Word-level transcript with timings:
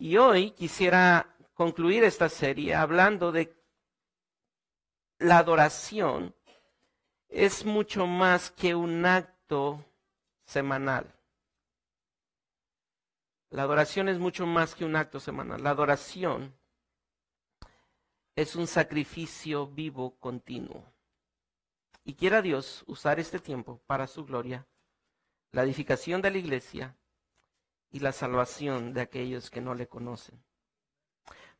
Y 0.00 0.16
hoy 0.16 0.52
quisiera 0.52 1.36
concluir 1.52 2.04
esta 2.04 2.30
serie 2.30 2.74
hablando 2.74 3.32
de 3.32 3.54
la 5.18 5.36
adoración 5.36 6.34
es 7.28 7.66
mucho 7.66 8.06
más 8.06 8.50
que 8.50 8.74
un 8.74 9.04
acto 9.04 9.84
semanal. 10.46 11.14
La 13.50 13.64
adoración 13.64 14.08
es 14.08 14.18
mucho 14.18 14.46
más 14.46 14.74
que 14.74 14.86
un 14.86 14.96
acto 14.96 15.20
semanal. 15.20 15.62
La 15.62 15.68
adoración 15.68 16.58
es 18.34 18.56
un 18.56 18.66
sacrificio 18.66 19.66
vivo 19.66 20.18
continuo. 20.18 20.82
Y 22.04 22.14
quiera 22.14 22.40
Dios 22.40 22.84
usar 22.86 23.20
este 23.20 23.38
tiempo 23.38 23.82
para 23.86 24.06
su 24.06 24.24
gloria, 24.24 24.66
la 25.52 25.62
edificación 25.62 26.22
de 26.22 26.30
la 26.30 26.38
iglesia 26.38 26.96
y 27.90 28.00
la 28.00 28.12
salvación 28.12 28.92
de 28.92 29.00
aquellos 29.00 29.50
que 29.50 29.60
no 29.60 29.74
le 29.74 29.88
conocen. 29.88 30.42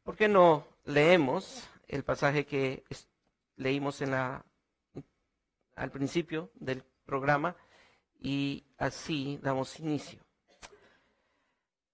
¿Por 0.03 0.17
qué 0.17 0.29
no 0.29 0.67
leemos 0.85 1.69
el 1.87 2.05
pasaje 2.05 2.47
que 2.47 2.85
leímos 3.57 4.01
en 4.01 4.13
la, 4.13 4.45
al 5.77 5.91
principio 5.91 6.51
del 6.55 6.83
programa 7.05 7.57
y 8.19 8.65
así 8.79 9.39
damos 9.43 9.79
inicio? 9.81 10.21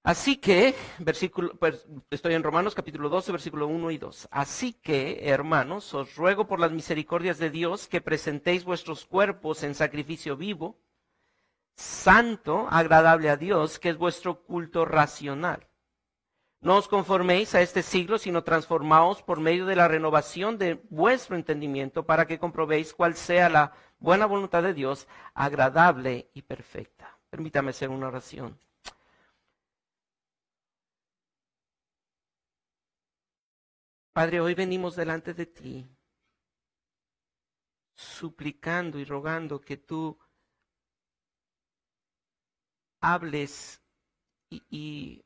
Así 0.07 0.37
que, 0.37 0.77
versículo, 1.01 1.59
pues, 1.59 1.85
estoy 2.11 2.35
en 2.35 2.45
Romanos 2.45 2.77
capítulo 2.77 3.09
12, 3.09 3.33
versículo 3.33 3.66
1 3.66 3.91
y 3.91 3.99
2. 3.99 4.29
Así 4.30 4.73
que, 4.73 5.29
hermanos, 5.29 5.93
os 5.95 6.15
ruego 6.15 6.47
por 6.47 6.61
las 6.61 6.71
misericordias 6.71 7.39
de 7.39 7.51
Dios 7.51 7.89
que 7.89 8.01
presentéis 8.01 8.65
vuestros 8.65 9.05
cuerpos 9.05 9.65
en 9.65 9.75
sacrificio 9.75 10.37
vivo, 10.37 10.79
santo, 11.77 12.66
agradable 12.71 13.29
a 13.30 13.37
Dios, 13.37 13.79
que 13.79 13.91
es 13.91 13.98
vuestro 13.98 14.43
culto 14.43 14.85
racional. 14.85 15.69
No 16.61 16.77
os 16.77 16.89
conforméis 16.89 17.55
a 17.55 17.61
este 17.61 17.83
siglo, 17.83 18.19
sino 18.19 18.43
transformaos 18.43 19.23
por 19.23 19.41
medio 19.41 19.66
de 19.66 19.77
la 19.77 19.88
renovación 19.88 20.59
de 20.59 20.82
vuestro 20.91 21.37
entendimiento 21.37 22.07
para 22.07 22.27
que 22.27 22.38
comprobéis 22.38 22.93
cuál 22.95 23.15
sea 23.15 23.49
la 23.49 23.73
buena 23.99 24.27
voluntad 24.27 24.63
de 24.63 24.74
Dios, 24.74 25.07
agradable 25.35 26.30
y 26.35 26.43
perfecta. 26.43 27.19
Permítame 27.30 27.71
hacer 27.71 27.91
una 27.91 28.09
oración. 28.09 28.59
Padre, 34.13 34.41
hoy 34.41 34.54
venimos 34.54 34.97
delante 34.97 35.35
de 35.35 35.45
ti, 35.45 35.87
suplicando 37.95 38.99
y 38.99 39.04
rogando 39.04 39.60
que 39.60 39.77
tú 39.77 40.19
hables 43.12 43.80
y, 44.51 45.24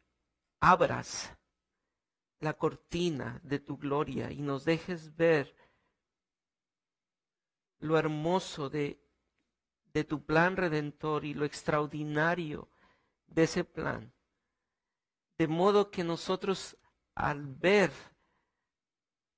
abras 0.63 1.33
la 2.39 2.53
cortina 2.53 3.41
de 3.43 3.59
tu 3.59 3.79
gloria 3.79 4.31
y 4.31 4.43
nos 4.43 4.67
dejes 4.67 5.17
ver 5.17 5.57
lo 7.79 7.97
hermoso 7.97 8.69
de, 8.69 9.01
de 9.95 10.05
tu 10.05 10.23
plan 10.27 10.57
redentor 10.57 11.25
y 11.25 11.33
lo 11.33 11.47
extraordinario 11.47 12.69
de 13.27 13.45
ese 13.45 13.65
plan. 13.65 14.13
De 15.39 15.49
modo 15.49 15.91
que 15.91 16.05
nosotros 16.05 16.77
al 17.15 17.47
ver 17.47 17.91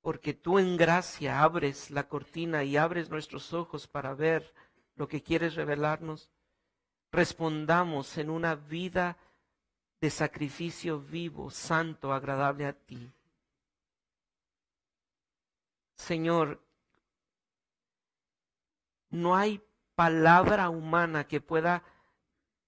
porque 0.00 0.34
tú 0.34 0.58
en 0.58 0.76
gracia 0.76 1.44
abres 1.44 1.92
la 1.92 2.08
cortina 2.08 2.64
y 2.64 2.76
abres 2.76 3.08
nuestros 3.08 3.52
ojos 3.52 3.86
para 3.86 4.14
ver 4.14 4.52
lo 4.96 5.06
que 5.06 5.22
quieres 5.22 5.54
revelarnos, 5.54 6.28
respondamos 7.12 8.18
en 8.18 8.30
una 8.30 8.54
vida 8.54 9.16
de 10.00 10.10
sacrificio 10.10 10.98
vivo, 10.98 11.50
santo, 11.50 12.12
agradable 12.12 12.66
a 12.66 12.72
ti. 12.72 13.12
Señor, 15.94 16.60
no 19.10 19.36
hay 19.36 19.62
palabra 19.94 20.70
humana 20.70 21.28
que 21.28 21.40
pueda 21.40 21.84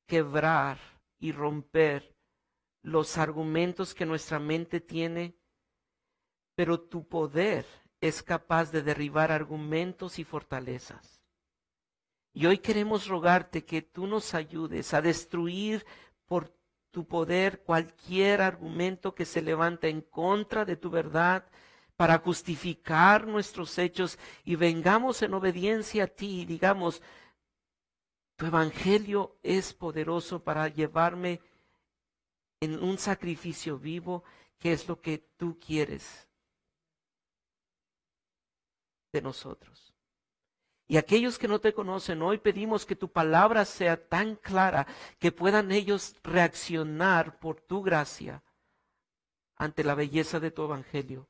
quebrar 0.06 0.78
y 1.18 1.32
romper 1.32 2.14
los 2.82 3.18
argumentos 3.18 3.94
que 3.94 4.06
nuestra 4.06 4.38
mente 4.38 4.80
tiene 4.80 5.34
pero 6.54 6.80
tu 6.80 7.06
poder 7.08 7.66
es 8.00 8.22
capaz 8.22 8.70
de 8.70 8.82
derribar 8.82 9.32
argumentos 9.32 10.18
y 10.18 10.24
fortalezas. 10.24 11.23
Y 12.34 12.46
hoy 12.46 12.58
queremos 12.58 13.06
rogarte 13.06 13.64
que 13.64 13.80
tú 13.80 14.08
nos 14.08 14.34
ayudes 14.34 14.92
a 14.92 15.00
destruir 15.00 15.86
por 16.26 16.52
tu 16.90 17.06
poder 17.06 17.62
cualquier 17.62 18.42
argumento 18.42 19.14
que 19.14 19.24
se 19.24 19.40
levanta 19.40 19.86
en 19.86 20.00
contra 20.00 20.64
de 20.64 20.76
tu 20.76 20.90
verdad 20.90 21.46
para 21.96 22.18
justificar 22.18 23.28
nuestros 23.28 23.78
hechos 23.78 24.18
y 24.44 24.56
vengamos 24.56 25.22
en 25.22 25.32
obediencia 25.34 26.04
a 26.04 26.06
ti 26.08 26.40
y 26.40 26.44
digamos, 26.44 27.00
tu 28.34 28.46
evangelio 28.46 29.38
es 29.44 29.72
poderoso 29.72 30.42
para 30.42 30.66
llevarme 30.66 31.40
en 32.58 32.82
un 32.82 32.98
sacrificio 32.98 33.78
vivo, 33.78 34.24
que 34.58 34.72
es 34.72 34.88
lo 34.88 35.00
que 35.00 35.18
tú 35.36 35.56
quieres 35.60 36.26
de 39.12 39.22
nosotros. 39.22 39.93
Y 40.86 40.98
aquellos 40.98 41.38
que 41.38 41.48
no 41.48 41.60
te 41.60 41.72
conocen, 41.72 42.20
hoy 42.22 42.38
pedimos 42.38 42.84
que 42.84 42.96
tu 42.96 43.10
palabra 43.10 43.64
sea 43.64 44.08
tan 44.08 44.36
clara 44.36 44.86
que 45.18 45.32
puedan 45.32 45.72
ellos 45.72 46.14
reaccionar 46.22 47.38
por 47.38 47.60
tu 47.60 47.82
gracia 47.82 48.42
ante 49.56 49.82
la 49.82 49.94
belleza 49.94 50.40
de 50.40 50.50
tu 50.50 50.64
evangelio 50.64 51.28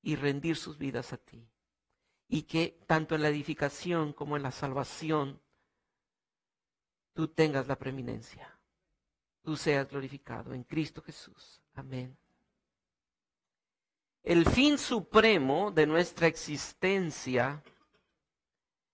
y 0.00 0.14
rendir 0.14 0.56
sus 0.56 0.78
vidas 0.78 1.12
a 1.12 1.16
ti. 1.16 1.48
Y 2.28 2.42
que 2.42 2.78
tanto 2.86 3.14
en 3.14 3.22
la 3.22 3.28
edificación 3.28 4.12
como 4.12 4.36
en 4.36 4.42
la 4.42 4.52
salvación 4.52 5.40
tú 7.14 7.26
tengas 7.26 7.66
la 7.66 7.76
preeminencia. 7.76 8.58
Tú 9.42 9.56
seas 9.56 9.88
glorificado 9.88 10.54
en 10.54 10.62
Cristo 10.62 11.02
Jesús. 11.02 11.60
Amén 11.74 12.16
el 14.28 14.44
fin 14.44 14.76
supremo 14.76 15.70
de 15.70 15.86
nuestra 15.86 16.26
existencia, 16.26 17.62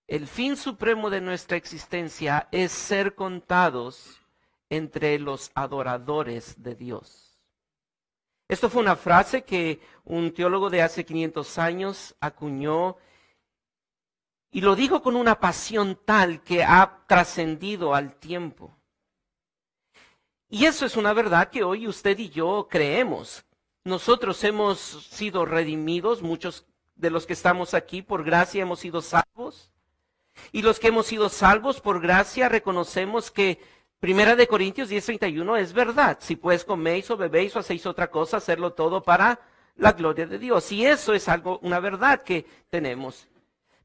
el 0.07 0.27
fin 0.27 0.57
supremo 0.57 1.09
de 1.11 1.21
nuestra 1.21 1.57
existencia 1.57 2.49
es 2.53 2.73
ser 2.73 3.15
contados 3.15 4.21
entre 4.69 5.19
los 5.19 5.51
adoradores 5.55 6.63
de 6.63 6.75
Dios. 6.75 7.41
Esto 8.49 8.69
fue 8.69 8.83
una 8.83 8.97
frase 8.97 9.45
que 9.45 9.81
un 10.05 10.33
teólogo 10.35 10.69
de 10.69 10.83
hace 10.83 11.05
500 11.05 11.59
años 11.59 12.15
acuñó 12.21 12.97
y 14.51 14.61
lo 14.61 14.77
dijo 14.77 15.03
con 15.03 15.17
una 15.17 15.41
pasión 15.41 15.99
tal 16.05 16.43
que 16.43 16.63
ha 16.63 17.03
trascendido 17.09 17.95
al 17.95 18.15
tiempo. 18.17 18.77
Y 20.49 20.67
eso 20.67 20.87
es 20.87 20.97
una 20.97 21.13
verdad 21.13 21.51
que 21.51 21.65
hoy 21.65 21.89
usted 21.89 22.19
y 22.19 22.29
yo 22.29 22.69
creemos. 22.71 23.45
Nosotros 23.83 24.45
hemos 24.45 24.79
sido 24.79 25.47
redimidos, 25.47 26.23
muchos 26.23 26.67
de 26.95 27.11
los 27.11 27.27
que 27.27 27.33
estamos 27.33 27.75
aquí 27.75 28.03
por 28.03 28.23
gracia 28.23 28.63
hemos 28.63 28.79
sido 28.81 29.03
salvos. 29.03 29.74
Y 30.53 30.63
los 30.63 30.79
que 30.79 30.89
hemos 30.89 31.07
sido 31.07 31.29
salvos 31.29 31.81
por 31.81 32.01
gracia 32.01 32.49
reconocemos 32.49 33.31
que 33.31 33.59
Primera 34.05 34.37
de 34.37 34.47
Corintios 34.47 34.91
10:31 34.91 35.57
es 35.57 35.73
verdad. 35.73 36.19
Si 36.21 36.37
pues 36.37 36.63
coméis 36.63 37.11
o 37.11 37.17
bebéis 37.17 37.57
o 37.57 37.61
hacéis 37.61 37.87
otra 37.87 38.11
cosa, 38.11 38.37
hacerlo 38.37 38.75
todo 38.75 39.03
para 39.03 39.41
la 39.77 39.93
gloria 39.93 40.27
de 40.27 40.39
Dios. 40.39 40.71
Y 40.73 40.85
eso 40.85 41.15
es 41.15 41.27
algo, 41.27 41.59
una 41.63 41.81
verdad 41.81 42.21
que 42.23 42.45
tenemos. 42.69 43.29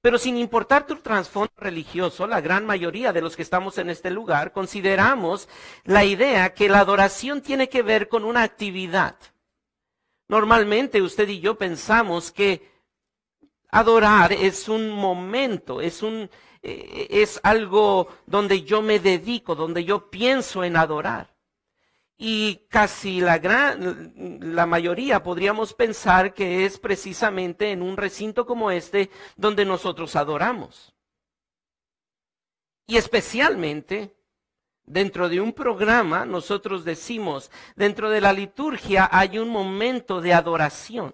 Pero 0.02 0.18
sin 0.18 0.36
importar 0.36 0.86
tu 0.86 0.98
trasfondo 0.98 1.54
religioso, 1.56 2.28
la 2.28 2.42
gran 2.42 2.66
mayoría 2.66 3.14
de 3.14 3.22
los 3.22 3.38
que 3.38 3.44
estamos 3.44 3.78
en 3.78 3.90
este 3.90 4.12
lugar 4.12 4.52
consideramos 4.52 5.48
la 5.86 6.04
idea 6.04 6.54
que 6.54 6.68
la 6.68 6.82
adoración 6.82 7.42
tiene 7.42 7.70
que 7.70 7.82
ver 7.82 8.10
con 8.10 8.26
una 8.26 8.44
actividad. 8.44 9.16
Normalmente 10.28 11.02
usted 11.02 11.30
y 11.30 11.40
yo 11.40 11.58
pensamos 11.58 12.34
que 12.34 12.70
adorar 13.72 14.34
es 14.34 14.68
un 14.68 14.90
momento, 14.90 15.80
es 15.80 16.04
un 16.04 16.30
eh, 16.62 17.08
es 17.10 17.40
algo 17.44 18.08
donde 18.26 18.64
yo 18.64 18.82
me 18.82 19.00
dedico, 19.00 19.56
donde 19.56 19.84
yo 19.84 20.10
pienso 20.10 20.64
en 20.64 20.78
adorar. 20.78 21.36
Y 22.18 22.68
casi 22.70 23.22
la 23.22 23.38
gran 23.38 24.14
la 24.42 24.66
mayoría 24.66 25.24
podríamos 25.24 25.74
pensar 25.74 26.34
que 26.34 26.66
es 26.66 26.78
precisamente 26.78 27.72
en 27.72 27.82
un 27.82 27.96
recinto 27.96 28.46
como 28.46 28.72
este 28.72 29.10
donde 29.38 29.64
nosotros 29.64 30.16
adoramos. 30.18 30.94
Y 32.88 32.98
especialmente 32.98 34.20
Dentro 34.90 35.30
de 35.30 35.40
un 35.40 35.54
programa 35.54 36.26
nosotros 36.26 36.84
decimos, 36.84 37.52
dentro 37.76 38.10
de 38.10 38.22
la 38.22 38.34
liturgia 38.34 39.08
hay 39.12 39.38
un 39.38 39.48
momento 39.48 40.20
de 40.20 40.34
adoración. 40.34 41.14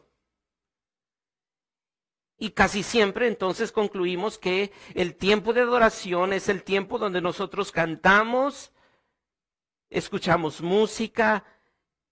Y 2.37 2.51
casi 2.51 2.83
siempre 2.83 3.27
entonces 3.27 3.71
concluimos 3.71 4.37
que 4.37 4.71
el 4.93 5.15
tiempo 5.15 5.53
de 5.53 5.61
adoración 5.61 6.33
es 6.33 6.49
el 6.49 6.63
tiempo 6.63 6.99
donde 6.99 7.21
nosotros 7.21 7.71
cantamos, 7.71 8.71
escuchamos 9.89 10.61
música 10.61 11.45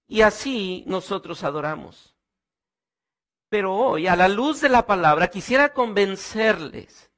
Y 0.07 0.21
así 0.21 0.83
nosotros 0.87 1.43
adoramos. 1.43 2.15
Pero 3.49 3.73
hoy, 3.75 4.07
a 4.07 4.15
la 4.15 4.27
luz 4.27 4.61
de 4.61 4.69
la 4.69 4.85
palabra, 4.85 5.29
quisiera 5.29 5.73
convencerles 5.73 7.11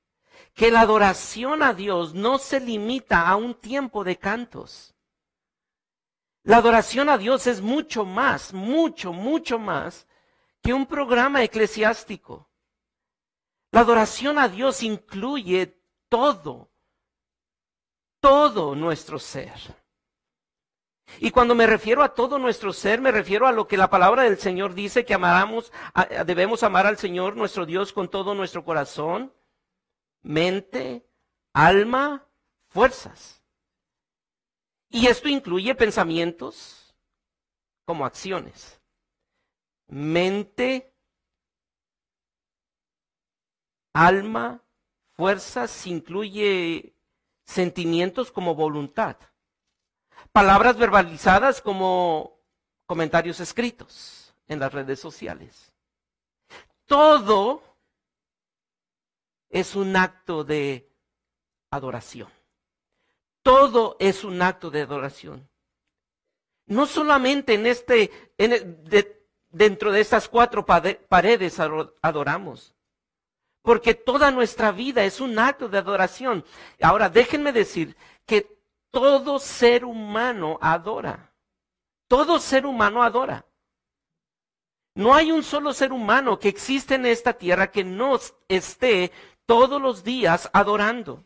que 0.53 0.71
la 0.71 0.81
adoración 0.81 1.63
a 1.63 1.73
Dios 1.73 2.13
no 2.13 2.37
se 2.37 2.59
limita 2.59 3.27
a 3.27 3.35
un 3.35 3.55
tiempo 3.55 4.03
de 4.03 4.17
cantos. 4.17 4.95
La 6.43 6.57
adoración 6.57 7.09
a 7.09 7.17
Dios 7.17 7.47
es 7.47 7.61
mucho 7.61 8.05
más, 8.05 8.53
mucho, 8.53 9.13
mucho 9.13 9.59
más 9.59 10.07
que 10.61 10.73
un 10.73 10.85
programa 10.85 11.43
eclesiástico. 11.43 12.49
La 13.75 13.81
adoración 13.81 14.39
a 14.39 14.48
Dios 14.48 14.83
incluye 14.83 15.77
todo, 16.07 16.72
todo 18.22 18.74
nuestro 18.74 19.19
ser. 19.19 19.51
Y 21.19 21.30
cuando 21.31 21.56
me 21.56 21.68
refiero 21.68 22.01
a 22.01 22.13
todo 22.13 22.39
nuestro 22.39 22.72
ser, 22.72 23.01
me 23.01 23.12
refiero 23.12 23.48
a 23.48 23.51
lo 23.51 23.68
que 23.68 23.75
la 23.75 23.89
palabra 23.89 24.24
del 24.24 24.38
Señor 24.38 24.75
dice, 24.75 25.04
que 25.04 25.13
amáramos, 25.13 25.74
debemos 26.25 26.63
amar 26.63 26.88
al 26.88 26.98
Señor 26.98 27.36
nuestro 27.36 27.66
Dios 27.66 27.92
con 27.92 28.07
todo 28.10 28.33
nuestro 28.33 28.63
corazón, 28.63 29.33
mente, 30.22 31.06
alma, 31.51 32.25
fuerzas. 32.69 33.44
Y 34.88 35.07
esto 35.07 35.27
incluye 35.27 35.75
pensamientos 35.75 36.95
como 37.83 38.06
acciones. 38.06 38.80
Mente, 39.88 40.94
alma, 43.95 44.62
fuerzas, 45.13 45.88
incluye 45.88 46.95
sentimientos 47.45 48.31
como 48.31 48.53
voluntad 48.53 49.18
palabras 50.36 50.75
verbalizadas 50.75 51.62
como 51.62 52.42
comentarios 52.86 53.39
escritos 53.39 54.36
en 54.50 54.59
las 54.59 54.74
redes 54.74 55.00
sociales. 55.00 55.74
Todo 56.86 57.63
es 59.50 59.77
un 59.77 59.95
acto 59.95 60.44
de 60.44 60.91
adoración. 61.71 62.27
Todo 63.44 63.95
es 63.98 64.25
un 64.25 64.41
acto 64.41 64.69
de 64.69 64.81
adoración. 64.81 65.50
No 66.65 66.86
solamente 66.86 67.53
en 67.53 67.65
este, 67.68 68.12
dentro 69.50 69.94
de 69.94 70.01
estas 70.01 70.27
cuatro 70.27 70.65
paredes 70.65 71.62
adoramos, 72.01 72.75
porque 73.65 73.95
toda 73.95 74.29
nuestra 74.29 74.71
vida 74.71 75.03
es 75.03 75.19
un 75.19 75.38
acto 75.39 75.67
de 75.67 75.79
adoración. 75.79 76.45
Ahora, 76.79 77.09
déjenme 77.09 77.51
decir 77.51 77.97
que 78.25 78.59
todo 78.91 79.39
ser 79.39 79.83
humano 79.83 80.59
adora. 80.62 81.33
Todo 82.07 82.39
ser 82.39 82.67
humano 82.67 83.01
adora. 83.01 83.45
No 84.94 85.15
hay 85.15 85.31
un 85.31 85.44
solo 85.44 85.73
ser 85.73 85.91
humano 85.91 86.39
que 86.39 86.47
existe 86.47 86.94
en 86.95 87.07
esta 87.07 87.33
tierra 87.33 87.71
que 87.71 87.83
no 87.83 88.19
esté 88.47 89.12
todos 89.47 89.81
los 89.81 90.03
días 90.03 90.50
adorando. 90.53 91.25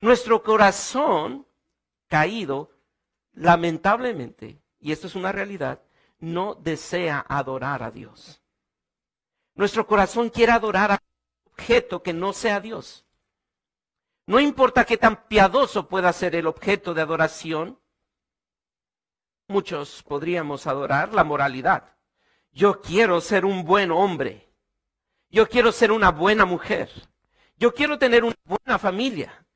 Nuestro 0.00 0.42
corazón 0.42 1.46
caído, 2.06 2.70
lamentablemente, 3.32 4.62
y 4.78 4.92
esto 4.92 5.08
es 5.08 5.16
una 5.16 5.32
realidad, 5.32 5.82
no 6.20 6.54
desea 6.54 7.24
adorar 7.28 7.82
a 7.82 7.90
Dios. 7.90 8.40
Nuestro 9.56 9.86
corazón 9.86 10.30
quiere 10.30 10.52
adorar 10.52 10.92
a 10.92 10.98
objeto 11.54 12.02
que 12.02 12.12
no 12.12 12.32
sea 12.32 12.60
Dios. 12.60 13.06
No 14.26 14.40
importa 14.40 14.84
qué 14.84 14.96
tan 14.96 15.26
piadoso 15.28 15.88
pueda 15.88 16.12
ser 16.12 16.34
el 16.34 16.46
objeto 16.46 16.94
de 16.94 17.02
adoración, 17.02 17.78
muchos 19.48 20.02
podríamos 20.02 20.66
adorar 20.66 21.12
la 21.12 21.24
moralidad. 21.24 21.96
Yo 22.50 22.80
quiero 22.80 23.20
ser 23.20 23.44
un 23.44 23.64
buen 23.64 23.90
hombre. 23.90 24.48
Yo 25.30 25.48
quiero 25.48 25.72
ser 25.72 25.92
una 25.92 26.10
buena 26.10 26.44
mujer. 26.44 26.90
Yo 27.56 27.74
quiero 27.74 27.98
tener 27.98 28.24
una 28.24 28.36
buena 28.44 28.78
familia. 28.78 29.46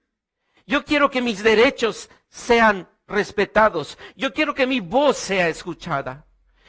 Yo 0.66 0.84
quiero 0.84 1.10
que 1.10 1.22
mis 1.22 1.42
derechos 1.42 2.10
sean 2.28 2.88
respetados. 3.06 3.98
Yo 4.16 4.32
quiero 4.32 4.54
que 4.54 4.66
mi 4.66 4.80
voz 4.80 5.16
sea 5.16 5.48
escuchada. 5.48 6.26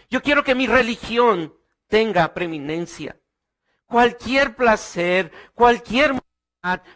Yo 0.09 0.21
quiero 0.21 0.43
que 0.43 0.55
mi 0.55 0.67
religión 0.67 1.53
tenga 1.87 2.33
preeminencia. 2.33 3.19
Cualquier 3.89 4.55
placer, 4.55 5.31
cualquier 5.55 6.13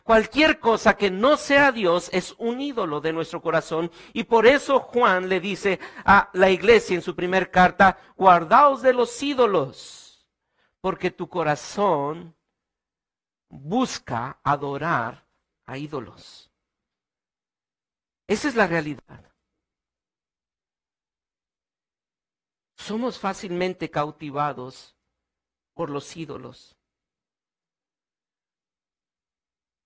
Cualquier 0.04 0.60
cosa 0.60 0.98
que 0.98 1.10
no 1.10 1.38
sea 1.38 1.72
Dios 1.72 2.10
es 2.12 2.36
un 2.38 2.60
ídolo 2.60 3.00
de 3.00 3.14
nuestro 3.14 3.42
corazón 3.42 3.90
y 4.12 4.26
por 4.26 4.46
eso 4.46 4.82
Juan 4.82 5.30
le 5.30 5.40
dice 5.40 5.80
a 6.04 6.30
la 6.34 6.50
iglesia 6.50 6.96
en 6.96 7.02
su 7.02 7.16
primer 7.16 7.50
carta, 7.50 7.98
guardaos 8.18 8.82
de 8.82 8.94
los 8.94 9.24
ídolos, 9.24 10.28
porque 10.82 11.12
tu 11.12 11.30
corazón 11.30 12.36
busca 13.48 14.42
adorar 14.44 15.26
a 15.66 15.78
ídolos. 15.78 16.52
Esa 18.28 18.50
es 18.50 18.56
la 18.56 18.68
realidad. 18.68 19.32
Somos 22.76 23.18
fácilmente 23.18 23.90
cautivados 23.90 24.98
por 25.74 25.90
los 25.90 26.18
ídolos. 26.18 26.76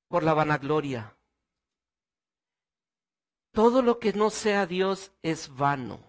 Por 0.07 0.24
la 0.24 0.33
vanagloria. 0.33 1.15
Todo 3.51 3.81
lo 3.81 4.00
que 4.00 4.13
no 4.13 4.30
sea 4.30 4.65
Dios 4.65 5.12
es 5.21 5.56
vano. 5.56 6.00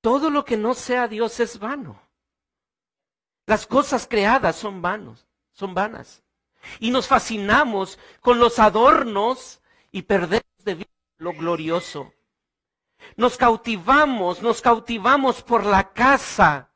Todo 0.00 0.30
lo 0.30 0.44
que 0.44 0.56
no 0.56 0.74
sea 0.74 1.08
Dios 1.08 1.40
es 1.40 1.58
vano. 1.58 2.00
Las 3.46 3.66
cosas 3.66 4.06
creadas 4.06 4.56
son 4.56 4.80
vanos, 4.80 5.26
son 5.52 5.74
vanas. 5.74 6.22
Y 6.80 6.90
nos 6.90 7.08
fascinamos 7.08 7.98
con 8.20 8.38
los 8.38 8.58
adornos 8.58 9.60
y 9.90 10.02
perdemos 10.02 10.64
de 10.64 10.74
vista 10.74 10.92
lo 11.18 11.32
glorioso. 11.32 12.12
Nos 13.16 13.36
cautivamos, 13.36 14.42
nos 14.42 14.60
cautivamos 14.60 15.42
por 15.42 15.64
la 15.64 15.92
casa 15.92 16.70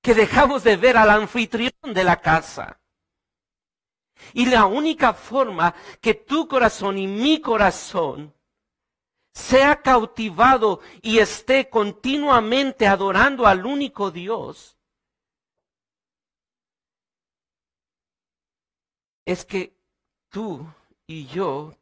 que 0.00 0.14
dejamos 0.14 0.64
de 0.64 0.76
ver 0.76 0.96
al 0.96 1.10
anfitrión 1.10 1.72
de 1.82 2.04
la 2.04 2.20
casa. 2.20 2.80
Y 4.32 4.46
la 4.46 4.66
única 4.66 5.12
forma 5.12 5.74
que 6.00 6.14
tu 6.14 6.48
corazón 6.48 6.98
y 6.98 7.06
mi 7.06 7.40
corazón 7.40 8.34
sea 9.32 9.82
cautivado 9.82 10.80
y 11.02 11.18
esté 11.18 11.68
continuamente 11.68 12.86
adorando 12.86 13.46
al 13.46 13.66
único 13.66 14.10
Dios, 14.10 14.78
es 19.26 19.44
que 19.44 19.76
tú 20.30 20.66
y 21.06 21.26
yo, 21.26 21.76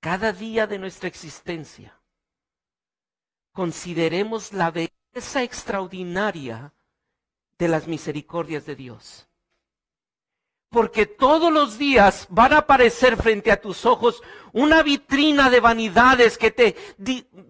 cada 0.00 0.32
día 0.32 0.66
de 0.66 0.78
nuestra 0.78 1.08
existencia, 1.08 2.00
consideremos 3.52 4.52
la 4.52 4.70
belleza 4.70 5.42
extraordinaria 5.42 6.72
de 7.58 7.68
las 7.68 7.86
misericordias 7.86 8.66
de 8.66 8.74
Dios. 8.74 9.29
Porque 10.70 11.04
todos 11.04 11.52
los 11.52 11.78
días 11.78 12.28
van 12.30 12.52
a 12.52 12.58
aparecer 12.58 13.16
frente 13.16 13.50
a 13.50 13.60
tus 13.60 13.84
ojos 13.84 14.22
una 14.52 14.84
vitrina 14.84 15.50
de 15.50 15.58
vanidades 15.58 16.38
que 16.38 16.52
te 16.52 16.76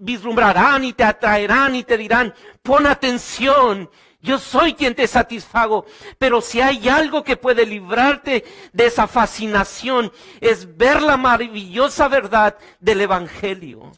vislumbrarán 0.00 0.85
y 0.85 0.95
te 0.95 1.05
atraerán 1.05 1.77
y 1.77 1.85
te 1.85 1.99
dirán, 1.99 2.35
pon 2.62 2.87
atención, 2.87 3.91
yo 4.23 4.39
soy 4.39 4.73
quien 4.73 4.95
te 4.95 5.07
satisfago. 5.07 5.85
Pero 6.19 6.41
si 6.41 6.62
hay 6.62 6.89
algo 6.89 7.23
que 7.23 7.37
puede 7.37 7.67
librarte 7.67 8.45
de 8.73 8.87
esa 8.87 9.07
fascinación, 9.07 10.11
es 10.41 10.77
ver 10.79 11.03
la 11.03 11.19
maravillosa 11.19 12.09
verdad 12.09 12.57
del 12.81 13.03
Evangelio. 13.03 13.93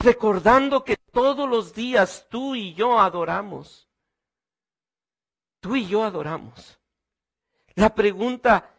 Recordando 0.00 0.82
que 0.82 0.96
todos 1.12 1.48
los 1.48 1.74
días 1.74 2.26
tú 2.28 2.56
y 2.56 2.74
yo 2.74 2.98
adoramos 2.98 3.88
Tú 5.62 5.76
y 5.76 5.86
yo 5.86 6.02
adoramos. 6.02 6.80
La 7.76 7.94
pregunta 7.94 8.74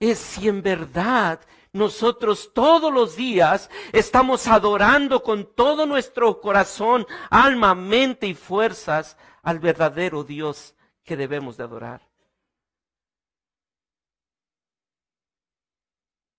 es 0.00 0.18
si 0.18 0.48
en 0.48 0.62
verdad 0.62 1.38
nosotros 1.74 2.52
todos 2.54 2.90
los 2.90 3.16
días 3.16 3.68
estamos 3.92 4.46
adorando 4.46 5.22
con 5.22 5.54
todo 5.54 5.84
nuestro 5.84 6.40
corazón, 6.40 7.06
alma, 7.28 7.74
mente 7.74 8.26
y 8.26 8.34
fuerzas 8.34 9.18
al 9.42 9.58
verdadero 9.58 10.24
Dios 10.24 10.74
que 11.04 11.18
debemos 11.18 11.58
de 11.58 11.64
adorar. 11.64 12.08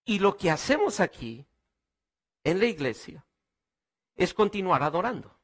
Y 0.06 0.18
lo 0.18 0.36
que 0.36 0.50
hacemos 0.50 1.00
aquí, 1.00 1.46
en 2.44 2.58
la 2.58 2.66
iglesia, 2.66 3.24
es 4.16 4.34
continuar 4.34 4.82
adorando. 4.82 5.38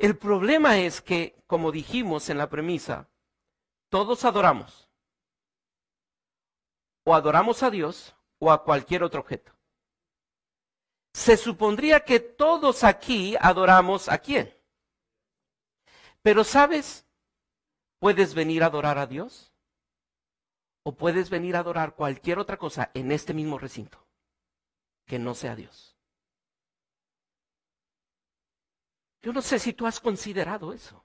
El 0.00 0.16
problema 0.16 0.78
es 0.78 1.02
que, 1.02 1.36
como 1.46 1.70
dijimos 1.70 2.30
en 2.30 2.38
la 2.38 2.48
premisa, 2.48 3.10
todos 3.90 4.24
adoramos. 4.24 4.88
O 7.04 7.14
adoramos 7.14 7.62
a 7.62 7.70
Dios 7.70 8.16
o 8.38 8.50
a 8.50 8.64
cualquier 8.64 9.02
otro 9.02 9.20
objeto. 9.20 9.52
se 11.12 11.36
supondría 11.36 12.00
que 12.00 12.18
todos 12.18 12.82
aquí 12.82 13.36
adoramos 13.40 14.08
a 14.08 14.18
quién. 14.18 14.56
Pero 16.22 16.44
sabes, 16.44 17.06
puedes 17.98 18.32
venir 18.32 18.62
a 18.62 18.66
adorar 18.66 18.96
a 18.96 19.06
Dios 19.06 19.52
o 20.82 20.94
puedes 20.96 21.28
venir 21.28 21.56
a 21.56 21.58
adorar 21.58 21.94
cualquier 21.94 22.38
otra 22.38 22.56
cosa 22.56 22.90
en 22.94 23.12
este 23.12 23.34
mismo 23.34 23.58
recinto 23.58 24.06
que 25.04 25.18
no 25.18 25.34
sea 25.34 25.56
Dios. 25.56 25.89
Yo 29.22 29.32
no 29.32 29.42
sé 29.42 29.58
si 29.58 29.72
tú 29.72 29.86
has 29.86 30.00
considerado 30.00 30.72
eso. 30.72 31.04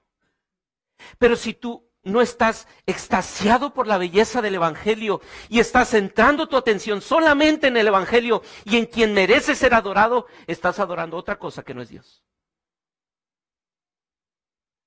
Pero 1.18 1.36
si 1.36 1.54
tú 1.54 1.86
no 2.02 2.20
estás 2.20 2.68
extasiado 2.86 3.74
por 3.74 3.86
la 3.86 3.98
belleza 3.98 4.40
del 4.40 4.54
Evangelio 4.54 5.20
y 5.48 5.58
estás 5.58 5.90
centrando 5.90 6.48
tu 6.48 6.56
atención 6.56 7.00
solamente 7.00 7.66
en 7.66 7.76
el 7.76 7.88
Evangelio 7.88 8.42
y 8.64 8.76
en 8.76 8.86
quien 8.86 9.12
merece 9.12 9.54
ser 9.54 9.74
adorado, 9.74 10.26
estás 10.46 10.78
adorando 10.78 11.16
otra 11.16 11.38
cosa 11.38 11.64
que 11.64 11.74
no 11.74 11.82
es 11.82 11.88
Dios. 11.88 12.22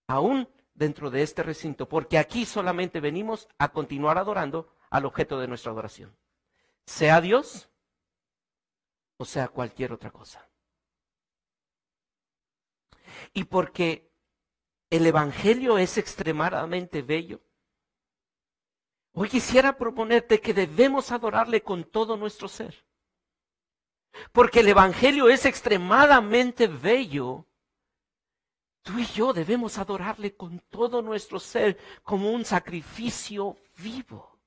Aún 0.08 0.50
dentro 0.74 1.12
de 1.12 1.22
este 1.22 1.44
recinto, 1.44 1.90
porque 1.90 2.18
aquí 2.18 2.46
solamente 2.46 3.02
venimos 3.02 3.48
a 3.58 3.70
continuar 3.70 4.18
adorando 4.18 4.74
al 4.90 5.06
objeto 5.06 5.40
de 5.40 5.48
nuestra 5.48 5.72
adoración, 5.72 6.18
sea 6.86 7.22
Dios 7.22 7.70
o 9.18 9.26
sea 9.26 9.50
cualquier 9.50 9.92
otra 9.92 10.10
cosa. 10.10 10.49
Y 13.34 13.46
porque 13.46 14.12
el 14.90 15.06
Evangelio 15.06 15.78
es 15.78 15.98
extremadamente 15.98 17.02
bello, 17.02 17.42
hoy 19.14 19.30
quisiera 19.30 19.78
proponerte 19.78 20.42
que 20.42 20.54
debemos 20.54 21.12
adorarle 21.12 21.62
con 21.62 21.84
todo 21.84 22.18
nuestro 22.18 22.48
ser. 22.48 22.86
Porque 24.32 24.62
el 24.62 24.70
Evangelio 24.70 25.30
es 25.30 25.46
extremadamente 25.46 26.68
bello 26.68 27.46
Tú 28.90 28.98
y 28.98 29.06
yo 29.06 29.34
debemos 29.34 29.78
adorarle 29.78 30.36
con 30.36 30.60
todo 30.70 31.02
nuestro 31.02 31.40
ser 31.40 31.78
como 32.04 32.32
un 32.32 32.46
sacrificio 32.46 33.58
vivo. 33.78 34.40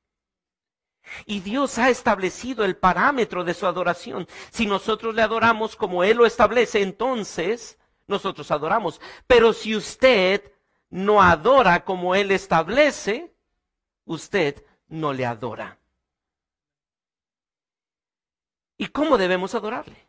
Y 1.26 1.40
Dios 1.40 1.78
ha 1.78 1.90
establecido 1.90 2.64
el 2.64 2.76
parámetro 2.76 3.44
de 3.44 3.54
su 3.54 3.66
adoración. 3.66 4.26
Si 4.50 4.66
nosotros 4.66 5.14
le 5.14 5.22
adoramos 5.22 5.76
como 5.76 6.04
Él 6.04 6.16
lo 6.16 6.26
establece, 6.26 6.82
entonces 6.82 7.78
nosotros 8.12 8.50
adoramos. 8.50 9.00
Pero 9.26 9.52
si 9.52 9.75
usted 9.75 10.52
no 10.90 11.21
adora 11.21 11.85
como 11.85 12.14
Él 12.14 12.31
establece, 12.31 13.35
usted 14.04 14.64
no 14.87 15.12
le 15.12 15.26
adora. 15.26 15.78
¿Y 18.76 18.87
cómo 18.88 19.19
debemos 19.19 19.54
adorarle? 19.54 20.09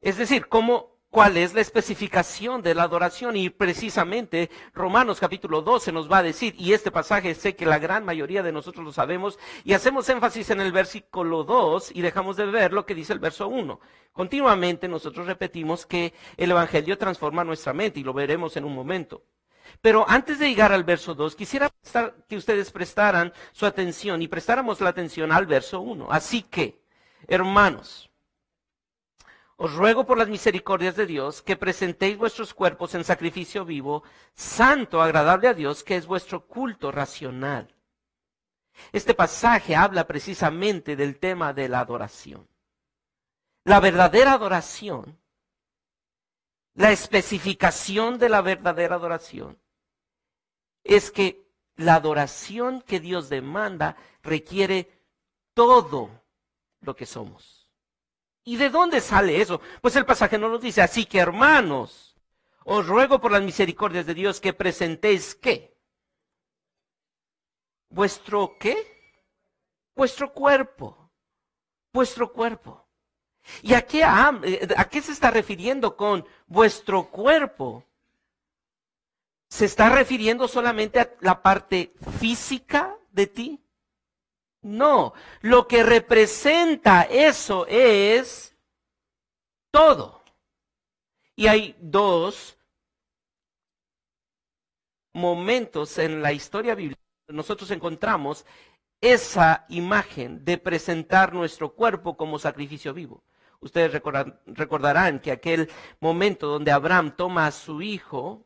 Es 0.00 0.16
decir, 0.16 0.48
¿cómo 0.48 0.97
cuál 1.10 1.36
es 1.36 1.54
la 1.54 1.60
especificación 1.60 2.62
de 2.62 2.74
la 2.74 2.82
adoración 2.84 3.36
y 3.36 3.50
precisamente 3.50 4.50
Romanos 4.74 5.20
capítulo 5.20 5.62
12 5.62 5.92
nos 5.92 6.10
va 6.10 6.18
a 6.18 6.22
decir, 6.22 6.54
y 6.58 6.72
este 6.72 6.90
pasaje 6.90 7.34
sé 7.34 7.56
que 7.56 7.66
la 7.66 7.78
gran 7.78 8.04
mayoría 8.04 8.42
de 8.42 8.52
nosotros 8.52 8.84
lo 8.84 8.92
sabemos, 8.92 9.38
y 9.64 9.72
hacemos 9.72 10.08
énfasis 10.08 10.50
en 10.50 10.60
el 10.60 10.72
versículo 10.72 11.44
2 11.44 11.92
y 11.94 12.02
dejamos 12.02 12.36
de 12.36 12.46
ver 12.46 12.72
lo 12.72 12.84
que 12.84 12.94
dice 12.94 13.12
el 13.12 13.18
verso 13.18 13.48
1. 13.48 13.80
Continuamente 14.12 14.88
nosotros 14.88 15.26
repetimos 15.26 15.86
que 15.86 16.12
el 16.36 16.50
Evangelio 16.50 16.98
transforma 16.98 17.44
nuestra 17.44 17.72
mente 17.72 18.00
y 18.00 18.04
lo 18.04 18.12
veremos 18.12 18.56
en 18.56 18.64
un 18.64 18.74
momento. 18.74 19.22
Pero 19.80 20.04
antes 20.08 20.38
de 20.38 20.48
llegar 20.48 20.72
al 20.72 20.84
verso 20.84 21.14
2, 21.14 21.36
quisiera 21.36 21.70
que 22.26 22.36
ustedes 22.36 22.70
prestaran 22.70 23.32
su 23.52 23.66
atención 23.66 24.22
y 24.22 24.28
prestáramos 24.28 24.80
la 24.80 24.90
atención 24.90 25.30
al 25.30 25.46
verso 25.46 25.80
1. 25.80 26.08
Así 26.10 26.42
que, 26.42 26.80
hermanos, 27.26 28.07
os 29.60 29.74
ruego 29.74 30.06
por 30.06 30.16
las 30.16 30.28
misericordias 30.28 30.94
de 30.94 31.04
Dios 31.04 31.42
que 31.42 31.56
presentéis 31.56 32.16
vuestros 32.16 32.54
cuerpos 32.54 32.94
en 32.94 33.02
sacrificio 33.02 33.64
vivo, 33.64 34.04
santo, 34.32 35.02
agradable 35.02 35.48
a 35.48 35.54
Dios, 35.54 35.82
que 35.82 35.96
es 35.96 36.06
vuestro 36.06 36.46
culto 36.46 36.92
racional. 36.92 37.74
Este 38.92 39.14
pasaje 39.14 39.74
habla 39.74 40.06
precisamente 40.06 40.94
del 40.94 41.18
tema 41.18 41.52
de 41.52 41.68
la 41.68 41.80
adoración. 41.80 42.48
La 43.64 43.80
verdadera 43.80 44.34
adoración, 44.34 45.18
la 46.74 46.92
especificación 46.92 48.16
de 48.16 48.28
la 48.28 48.42
verdadera 48.42 48.94
adoración, 48.94 49.58
es 50.84 51.10
que 51.10 51.50
la 51.74 51.96
adoración 51.96 52.80
que 52.80 53.00
Dios 53.00 53.28
demanda 53.28 53.96
requiere 54.22 54.88
todo 55.52 56.10
lo 56.80 56.94
que 56.94 57.06
somos. 57.06 57.57
¿Y 58.48 58.56
de 58.56 58.70
dónde 58.70 59.02
sale 59.02 59.42
eso? 59.42 59.60
Pues 59.82 59.94
el 59.96 60.06
pasaje 60.06 60.38
no 60.38 60.48
nos 60.48 60.62
dice, 60.62 60.80
así 60.80 61.04
que 61.04 61.18
hermanos, 61.18 62.16
os 62.64 62.86
ruego 62.86 63.20
por 63.20 63.30
las 63.30 63.42
misericordias 63.42 64.06
de 64.06 64.14
Dios 64.14 64.40
que 64.40 64.54
presentéis 64.54 65.34
qué? 65.34 65.76
¿Vuestro 67.90 68.56
qué? 68.58 68.74
Vuestro 69.94 70.32
cuerpo. 70.32 71.10
Vuestro 71.92 72.32
cuerpo. 72.32 72.88
¿Y 73.60 73.74
a 73.74 73.82
qué, 73.82 74.02
a, 74.02 74.28
a 74.78 74.88
qué 74.88 75.02
se 75.02 75.12
está 75.12 75.30
refiriendo 75.30 75.94
con 75.94 76.26
vuestro 76.46 77.10
cuerpo? 77.10 77.84
¿Se 79.50 79.66
está 79.66 79.90
refiriendo 79.90 80.48
solamente 80.48 81.00
a 81.00 81.14
la 81.20 81.42
parte 81.42 81.92
física 82.18 82.96
de 83.12 83.26
ti? 83.26 83.67
No, 84.68 85.14
lo 85.40 85.66
que 85.66 85.82
representa 85.82 87.02
eso 87.02 87.66
es 87.66 88.56
todo. 89.70 90.22
Y 91.36 91.46
hay 91.46 91.76
dos 91.80 92.56
momentos 95.12 95.98
en 95.98 96.22
la 96.22 96.32
historia 96.32 96.74
bíblica 96.74 97.00
nosotros 97.28 97.70
encontramos 97.70 98.46
esa 99.00 99.66
imagen 99.68 100.44
de 100.44 100.58
presentar 100.58 101.32
nuestro 101.32 101.74
cuerpo 101.74 102.16
como 102.16 102.38
sacrificio 102.38 102.94
vivo. 102.94 103.22
Ustedes 103.60 104.00
recordarán 104.46 105.20
que 105.20 105.30
aquel 105.30 105.70
momento 106.00 106.46
donde 106.46 106.72
Abraham 106.72 107.14
toma 107.16 107.46
a 107.46 107.52
su 107.52 107.82
hijo, 107.82 108.44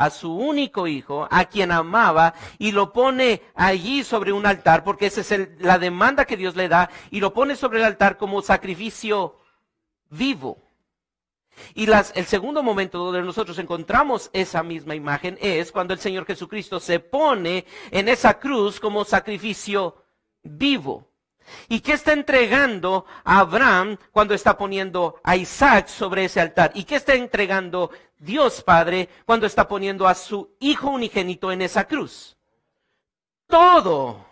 a 0.00 0.08
su 0.08 0.34
único 0.34 0.86
hijo, 0.86 1.28
a 1.30 1.44
quien 1.44 1.70
amaba, 1.70 2.32
y 2.58 2.72
lo 2.72 2.90
pone 2.90 3.42
allí 3.54 4.02
sobre 4.02 4.32
un 4.32 4.46
altar, 4.46 4.82
porque 4.82 5.04
esa 5.04 5.20
es 5.20 5.48
la 5.60 5.78
demanda 5.78 6.24
que 6.24 6.38
Dios 6.38 6.56
le 6.56 6.70
da, 6.70 6.88
y 7.10 7.20
lo 7.20 7.34
pone 7.34 7.54
sobre 7.54 7.80
el 7.80 7.84
altar 7.84 8.16
como 8.16 8.40
sacrificio 8.40 9.36
vivo. 10.08 10.56
Y 11.74 11.84
las, 11.84 12.12
el 12.16 12.24
segundo 12.24 12.62
momento 12.62 12.96
donde 12.96 13.20
nosotros 13.20 13.58
encontramos 13.58 14.30
esa 14.32 14.62
misma 14.62 14.94
imagen 14.94 15.36
es 15.38 15.70
cuando 15.70 15.92
el 15.92 16.00
Señor 16.00 16.24
Jesucristo 16.24 16.80
se 16.80 16.98
pone 16.98 17.66
en 17.90 18.08
esa 18.08 18.38
cruz 18.38 18.80
como 18.80 19.04
sacrificio 19.04 20.02
vivo. 20.42 21.09
¿Y 21.68 21.80
qué 21.80 21.92
está 21.92 22.12
entregando 22.12 23.06
Abraham 23.24 23.96
cuando 24.12 24.34
está 24.34 24.56
poniendo 24.56 25.20
a 25.22 25.36
Isaac 25.36 25.88
sobre 25.88 26.24
ese 26.24 26.40
altar? 26.40 26.72
¿Y 26.74 26.84
qué 26.84 26.96
está 26.96 27.14
entregando 27.14 27.90
Dios 28.18 28.62
Padre 28.62 29.08
cuando 29.24 29.46
está 29.46 29.66
poniendo 29.66 30.06
a 30.06 30.14
su 30.14 30.56
Hijo 30.60 30.90
unigénito 30.90 31.52
en 31.52 31.62
esa 31.62 31.86
cruz? 31.86 32.36
Todo. 33.46 34.26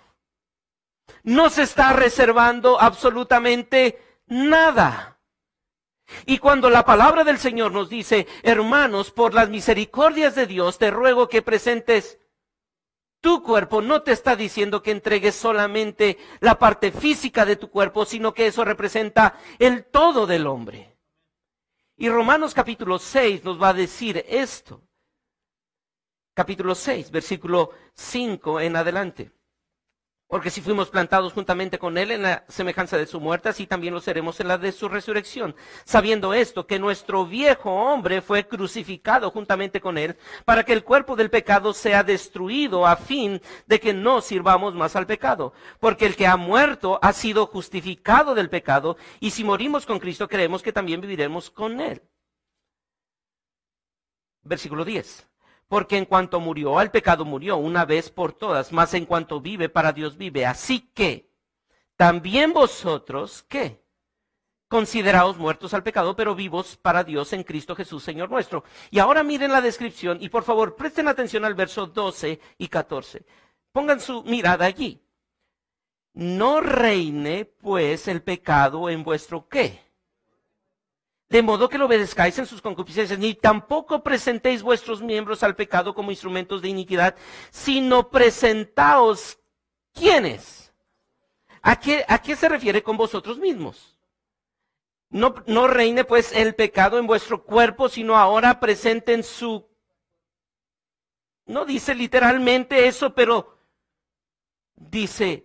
No 1.23 1.51
se 1.51 1.63
está 1.63 1.93
reservando 1.93 2.81
absolutamente 2.81 4.01
nada. 4.27 5.19
Y 6.25 6.39
cuando 6.39 6.71
la 6.71 6.85
palabra 6.85 7.25
del 7.25 7.39
Señor 7.39 7.73
nos 7.73 7.89
dice, 7.89 8.27
hermanos, 8.43 9.11
por 9.11 9.35
las 9.35 9.49
misericordias 9.49 10.35
de 10.35 10.47
Dios, 10.47 10.79
te 10.79 10.91
ruego 10.91 11.29
que 11.29 11.43
presentes 11.43 12.19
tu 13.21 13.43
cuerpo 13.43 13.83
no 13.83 14.03
te 14.03 14.13
está 14.13 14.37
diciendo 14.37 14.83
que 14.83 14.91
entregues 14.91 15.35
solamente 15.35 16.19
la 16.41 16.59
parte 16.59 16.93
física 16.93 17.45
de 17.45 17.57
tu 17.57 17.71
cuerpo, 17.71 18.05
sino 18.05 18.33
que 18.33 18.47
eso 18.47 18.65
representa 18.65 19.39
el 19.59 19.85
todo 19.85 20.27
del 20.27 20.47
hombre. 20.47 20.97
Y 21.97 22.09
Romanos 22.09 22.55
capítulo 22.55 22.99
6 22.99 23.43
nos 23.45 23.61
va 23.61 23.71
a 23.71 23.75
decir 23.75 24.25
esto. 24.29 24.83
Capítulo 26.33 26.77
6, 26.77 27.11
versículo 27.11 27.71
5 27.95 28.61
en 28.61 28.77
adelante. 28.77 29.33
Porque 30.29 30.51
si 30.51 30.61
fuimos 30.61 30.91
plantados 30.91 31.33
juntamente 31.33 31.79
con 31.79 31.97
Él 31.97 32.11
en 32.11 32.21
la 32.21 32.45
semejanza 32.49 32.99
de 32.99 33.07
su 33.07 33.19
muerte, 33.19 33.49
así 33.49 33.67
también 33.67 33.95
lo 33.95 34.01
seremos 34.01 34.39
en 34.41 34.49
la 34.49 34.59
de 34.59 34.73
su 34.73 34.87
resurrección. 34.87 35.57
Sabiendo 35.87 36.35
esto, 36.35 36.67
que 36.67 36.79
nuestro 36.79 37.25
viejo 37.25 37.73
hombre 37.73 38.21
fue 38.21 38.47
crucificado 38.47 39.31
juntamente 39.31 39.81
con 39.81 39.97
Él, 39.97 40.19
para 40.45 40.65
que 40.65 40.75
el 40.75 40.85
cuerpo 40.85 41.17
del 41.17 41.31
pecado 41.31 41.73
sea 41.73 42.05
destruido 42.05 42.87
a 42.87 42.97
fin 42.97 43.41
de 43.67 43.81
que 43.81 43.95
no 43.95 44.21
sirvamos 44.21 44.75
más 44.75 44.97
al 44.97 45.07
pecado. 45.07 45.55
Porque 45.81 46.05
el 46.05 46.15
que 46.15 46.27
ha 46.27 46.37
muerto 46.37 46.99
ha 47.01 47.15
sido 47.15 47.47
justificado 47.47 48.35
del 48.35 48.51
pecado, 48.51 48.99
y 49.21 49.31
si 49.31 49.45
morimos 49.45 49.87
con 49.87 49.99
Cristo, 49.99 50.29
creemos 50.29 50.63
que 50.63 50.75
también 50.75 51.01
viviremos 51.01 51.51
con 51.51 51.81
Él. 51.81 52.03
Versículo 54.43 54.85
10. 54.85 55.27
Porque 55.69 55.99
en 55.99 56.07
cuanto 56.07 56.41
murió, 56.41 56.79
al 56.79 56.91
pecado 56.91 57.25
murió 57.25 57.59
una 57.59 57.85
vez 57.85 58.11
por 58.11 58.33
todas, 58.33 58.73
más 58.73 58.95
en 58.95 59.07
cuanto 59.07 59.41
vive, 59.41 59.69
para 59.69 59.93
Dios 59.93 60.17
vive. 60.17 60.47
Así 60.47 60.91
que, 60.95 61.31
también 61.97 62.53
vosotros, 62.53 63.45
¿qué? 63.49 63.83
considerados 64.69 65.39
muertos 65.39 65.75
al 65.75 65.83
pecado, 65.83 66.15
pero 66.15 66.35
vivos 66.35 66.77
para 66.77 67.03
Dios 67.03 67.33
en 67.33 67.43
Cristo 67.43 67.75
Jesús, 67.75 68.05
Señor 68.05 68.31
nuestro. 68.31 68.65
Y 68.91 68.99
ahora 68.99 69.23
miren 69.23 69.51
la 69.51 69.63
descripción 69.63 70.19
y 70.21 70.29
por 70.29 70.45
favor 70.45 70.77
presten 70.77 71.09
atención 71.09 71.45
al 71.45 71.55
verso 71.55 71.87
12 71.87 72.39
y 72.59 72.69
14. 72.69 73.25
Pongan 73.73 74.01
su 74.01 74.23
mirada 74.25 74.67
allí. 74.67 75.03
No 76.13 76.61
reine 76.61 77.45
pues 77.45 78.09
el 78.09 78.23
pecado 78.23 78.91
en 78.91 79.03
vuestro 79.03 79.49
qué. 79.49 79.88
De 81.29 81.43
modo 81.43 81.69
que 81.69 81.77
lo 81.77 81.85
obedezcáis 81.85 82.39
en 82.39 82.47
sus 82.47 82.63
concupiscencias, 82.63 83.19
ni 83.19 83.35
tampoco 83.35 84.03
presentéis 84.03 84.63
vuestros 84.63 85.03
miembros 85.03 85.43
al 85.43 85.57
pecado 85.57 85.95
como 85.95 86.11
instrumentos 86.11 86.63
de 86.63 86.69
iniquidad, 86.69 87.17
sino 87.51 88.09
presentaos 88.09 89.39
quiénes. 89.93 90.73
¿A 91.61 91.79
qué, 91.79 92.37
se 92.37 92.49
refiere 92.49 92.83
con 92.83 92.97
vosotros 92.97 93.39
mismos? 93.39 93.99
No, 95.11 95.35
no 95.47 95.69
reine 95.69 96.05
pues 96.05 96.33
el 96.33 96.55
pecado 96.55 96.99
en 96.99 97.07
vuestro 97.07 97.45
cuerpo, 97.45 97.91
sino 97.91 98.17
ahora 98.17 98.59
presenten 98.59 99.23
su... 99.23 99.69
No 101.45 101.67
dice 101.67 101.95
literalmente 101.95 102.89
eso, 102.89 103.15
pero 103.15 103.59
dice, 104.77 105.45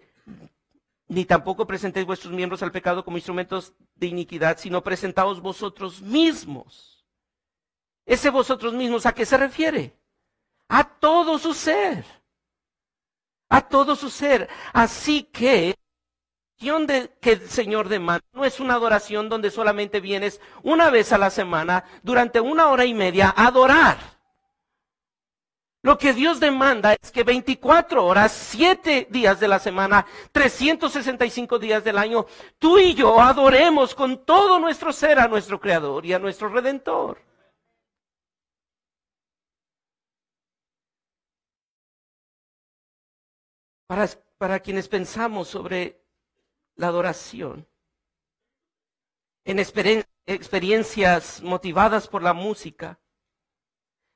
ni 1.08 1.26
tampoco 1.26 1.68
presentéis 1.68 2.06
vuestros 2.06 2.34
miembros 2.34 2.64
al 2.64 2.72
pecado 2.72 3.04
como 3.04 3.18
instrumentos 3.18 3.74
de 3.96 4.08
iniquidad, 4.08 4.58
sino 4.58 4.84
presentaos 4.84 5.42
vosotros 5.42 6.02
mismos. 6.02 7.06
Ese 8.06 8.30
vosotros 8.30 8.74
mismos, 8.74 9.06
¿a 9.06 9.14
qué 9.14 9.26
se 9.26 9.38
refiere? 9.38 9.98
A 10.68 10.84
todo 10.84 11.38
su 11.38 11.54
ser. 11.54 12.04
A 13.50 13.62
todo 13.62 13.96
su 13.96 14.10
ser. 14.10 14.50
Así 14.74 15.24
que 15.24 15.76
de, 16.60 17.12
que 17.20 17.34
el 17.34 17.50
Señor 17.50 17.90
demanda 17.90 18.26
no 18.32 18.46
es 18.46 18.60
una 18.60 18.76
adoración 18.76 19.28
donde 19.28 19.52
solamente 19.52 20.00
vienes 20.00 20.40
una 20.64 20.90
vez 20.90 21.12
a 21.12 21.18
la 21.18 21.30
semana 21.30 21.84
durante 22.04 22.40
una 22.40 22.70
hora 22.70 22.86
y 22.86 22.94
media 22.94 23.34
a 23.36 23.48
adorar. 23.48 23.98
Lo 25.84 25.98
que 25.98 26.14
Dios 26.14 26.40
demanda 26.40 26.94
es 26.94 27.12
que 27.12 27.24
24 27.26 28.06
horas, 28.06 28.32
7 28.32 29.08
días 29.12 29.40
de 29.42 29.50
la 29.50 29.60
semana, 29.60 30.06
365 30.32 31.60
días 31.60 31.84
del 31.84 31.98
año, 31.98 32.26
tú 32.58 32.80
y 32.80 32.94
yo 32.94 33.20
adoremos 33.20 33.94
con 33.94 34.26
todo 34.26 34.60
nuestro 34.60 34.94
ser 34.94 35.20
a 35.20 35.28
nuestro 35.28 35.60
Creador 35.60 36.06
y 36.06 36.14
a 36.14 36.20
nuestro 36.20 36.48
Redentor. 36.48 37.22
Para, 43.86 44.08
para 44.38 44.62
quienes 44.62 44.88
pensamos 44.88 45.50
sobre 45.50 46.02
la 46.76 46.88
adoración. 46.88 47.68
En 49.44 49.60
experiencias 49.60 51.42
motivadas 51.42 52.08
por 52.08 52.24
la 52.24 52.32
música. 52.32 53.03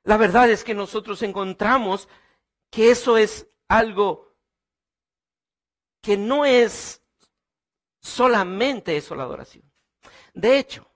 La 0.08 0.16
verdad 0.16 0.48
es 0.48 0.64
que 0.64 0.72
nosotros 0.72 1.20
encontramos 1.20 2.08
que 2.70 2.90
eso 2.90 3.18
es 3.18 3.46
algo 3.68 4.34
que 6.00 6.16
no 6.16 6.46
es 6.46 7.02
solamente 8.00 8.96
eso 8.96 9.14
la 9.14 9.24
adoración. 9.24 9.70
De 10.32 10.58
hecho, 10.58 10.90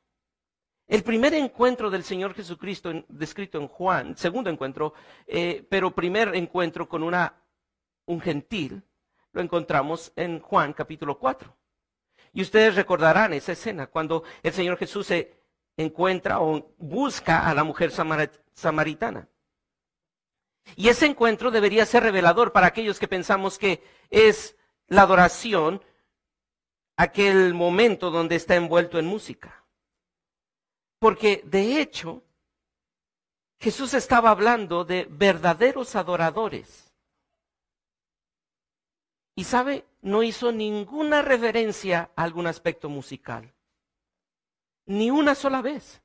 el 0.86 1.02
primer 1.02 1.34
encuentro 1.34 1.90
del 1.90 2.04
Señor 2.04 2.32
Jesucristo 2.32 3.04
descrito 3.06 3.58
en 3.58 3.68
Juan, 3.68 4.16
segundo 4.16 4.48
encuentro, 4.48 4.94
eh, 5.26 5.62
pero 5.68 5.94
primer 5.94 6.34
encuentro 6.34 6.88
con 6.88 7.02
una, 7.02 7.44
un 8.06 8.18
gentil, 8.18 8.82
lo 9.32 9.42
encontramos 9.42 10.10
en 10.16 10.40
Juan 10.40 10.72
capítulo 10.72 11.18
4. 11.18 11.54
Y 12.32 12.40
ustedes 12.40 12.76
recordarán 12.76 13.34
esa 13.34 13.52
escena 13.52 13.88
cuando 13.88 14.24
el 14.42 14.54
Señor 14.54 14.78
Jesús 14.78 15.08
se 15.08 15.41
encuentra 15.76 16.40
o 16.40 16.74
busca 16.78 17.48
a 17.48 17.54
la 17.54 17.64
mujer 17.64 17.92
samaritana. 18.52 19.28
Y 20.76 20.88
ese 20.88 21.06
encuentro 21.06 21.50
debería 21.50 21.86
ser 21.86 22.02
revelador 22.02 22.52
para 22.52 22.68
aquellos 22.68 22.98
que 22.98 23.08
pensamos 23.08 23.58
que 23.58 23.82
es 24.10 24.56
la 24.86 25.02
adoración 25.02 25.82
aquel 26.96 27.54
momento 27.54 28.10
donde 28.10 28.36
está 28.36 28.54
envuelto 28.54 28.98
en 28.98 29.06
música. 29.06 29.64
Porque 30.98 31.42
de 31.44 31.80
hecho, 31.80 32.22
Jesús 33.58 33.94
estaba 33.94 34.30
hablando 34.30 34.84
de 34.84 35.06
verdaderos 35.10 35.96
adoradores 35.96 36.92
y 39.34 39.44
sabe, 39.44 39.86
no 40.02 40.22
hizo 40.22 40.52
ninguna 40.52 41.22
referencia 41.22 42.10
a 42.14 42.22
algún 42.22 42.46
aspecto 42.46 42.88
musical. 42.88 43.51
Ni 44.86 45.10
una 45.10 45.34
sola 45.34 45.62
vez. 45.62 46.02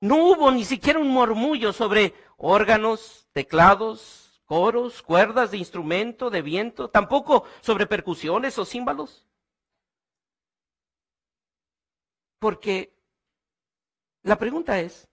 No 0.00 0.16
hubo 0.16 0.50
ni 0.50 0.64
siquiera 0.64 0.98
un 0.98 1.08
murmullo 1.08 1.72
sobre 1.72 2.14
órganos, 2.36 3.28
teclados, 3.32 4.42
coros, 4.44 5.02
cuerdas 5.02 5.50
de 5.50 5.58
instrumento, 5.58 6.30
de 6.30 6.42
viento, 6.42 6.88
tampoco 6.88 7.44
sobre 7.60 7.86
percusiones 7.86 8.58
o 8.58 8.64
címbalos. 8.64 9.26
Porque 12.38 12.94
la 14.22 14.38
pregunta 14.38 14.78
es, 14.80 15.08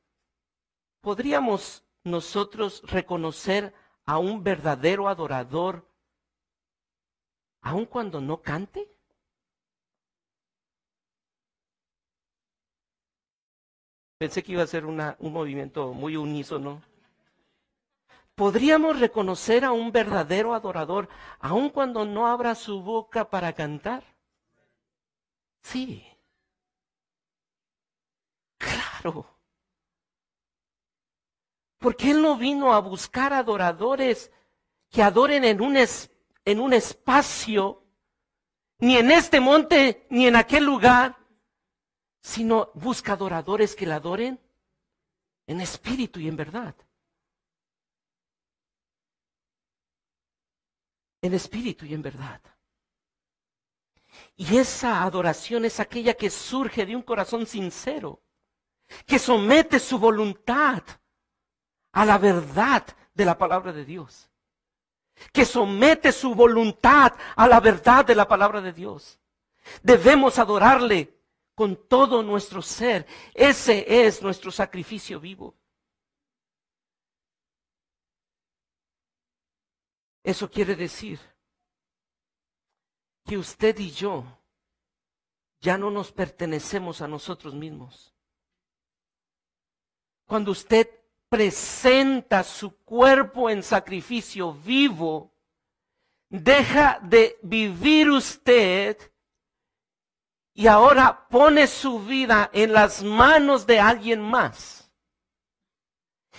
¿podríamos 1.02 1.84
nosotros 2.04 2.84
reconocer 2.84 3.74
a 4.06 4.18
un 4.18 4.44
verdadero 4.44 5.08
adorador 5.08 5.88
aun 7.62 7.86
cuando 7.86 8.20
no 8.20 8.42
cante? 8.42 8.92
Pensé 14.24 14.42
que 14.42 14.54
iba 14.54 14.64
a 14.64 14.68
ser 14.68 14.86
un 14.86 15.04
movimiento 15.20 15.92
muy 15.92 16.16
unísono. 16.16 16.82
¿Podríamos 18.36 18.98
reconocer 18.98 19.66
a 19.66 19.74
un 19.74 19.92
verdadero 19.92 20.54
adorador 20.54 21.10
aun 21.42 21.70
cuando 21.70 22.06
no 22.06 22.26
abra 22.26 22.56
su 22.56 22.82
boca 22.82 23.30
para 23.30 23.52
cantar? 23.52 24.02
Sí. 25.62 26.08
Claro. 28.58 29.26
Porque 31.78 32.12
Él 32.12 32.22
no 32.22 32.38
vino 32.38 32.72
a 32.72 32.80
buscar 32.80 33.34
adoradores 33.34 34.32
que 34.90 35.04
adoren 35.04 35.44
en 35.44 35.60
un 35.60 35.76
espíritu 35.76 36.14
en 36.46 36.60
un 36.60 36.74
espacio, 36.74 37.84
ni 38.80 38.98
en 38.98 39.12
este 39.12 39.40
monte, 39.40 40.06
ni 40.10 40.28
en 40.28 40.36
aquel 40.36 40.66
lugar, 40.66 41.18
sino 42.24 42.72
busca 42.74 43.14
adoradores 43.14 43.76
que 43.76 43.86
la 43.86 43.98
adoren 43.98 44.40
en 45.46 45.62
espíritu 45.62 46.20
y 46.20 46.28
en 46.28 46.36
verdad. 46.36 46.74
En 51.22 51.34
espíritu 51.34 51.86
y 51.86 51.94
en 51.94 52.02
verdad. 52.02 52.42
Y 54.36 54.58
esa 54.58 55.04
adoración 55.04 55.66
es 55.66 55.80
aquella 55.80 56.16
que 56.16 56.30
surge 56.30 56.86
de 56.86 56.96
un 56.96 57.04
corazón 57.04 57.46
sincero, 57.46 58.24
que 59.06 59.20
somete 59.20 59.80
su 59.80 60.00
voluntad 60.00 60.82
a 61.92 62.06
la 62.06 62.18
verdad 62.18 62.84
de 63.14 63.26
la 63.26 63.38
palabra 63.38 63.72
de 63.72 63.86
Dios 63.86 64.30
que 65.32 65.46
somete 65.46 66.12
su 66.12 66.36
voluntad 66.36 67.14
a 67.36 67.48
la 67.48 67.60
verdad 67.60 68.06
de 68.06 68.16
la 68.16 68.28
palabra 68.28 68.62
de 68.62 68.74
Dios. 68.74 69.20
Debemos 69.82 70.40
adorarle 70.40 71.23
con 71.56 71.88
todo 71.88 72.24
nuestro 72.24 72.62
ser. 72.62 73.06
Ese 73.34 74.06
es 74.06 74.22
nuestro 74.22 74.52
sacrificio 74.52 75.20
vivo. 75.20 75.56
Eso 80.24 80.50
quiere 80.50 80.76
decir 80.76 81.20
que 83.26 83.38
usted 83.38 83.78
y 83.80 83.92
yo 83.92 84.26
ya 85.60 85.78
no 85.78 85.92
nos 85.92 86.12
pertenecemos 86.12 87.02
a 87.02 87.08
nosotros 87.08 87.54
mismos. 87.54 88.14
Cuando 90.26 90.52
usted 90.52 90.90
presenta 91.30 92.44
su 92.44 92.78
cuerpo 92.84 93.50
en 93.50 93.64
sacrificio 93.64 94.54
vivo, 94.54 95.34
deja 96.30 97.00
de 97.02 97.38
vivir 97.42 98.10
usted 98.10 99.13
y 100.54 100.68
ahora 100.68 101.28
pone 101.30 101.68
su 101.68 102.00
vida 102.00 102.50
en 102.54 102.74
las 102.74 103.04
manos 103.04 103.66
de 103.66 103.80
alguien 103.80 104.22
más. 104.22 104.92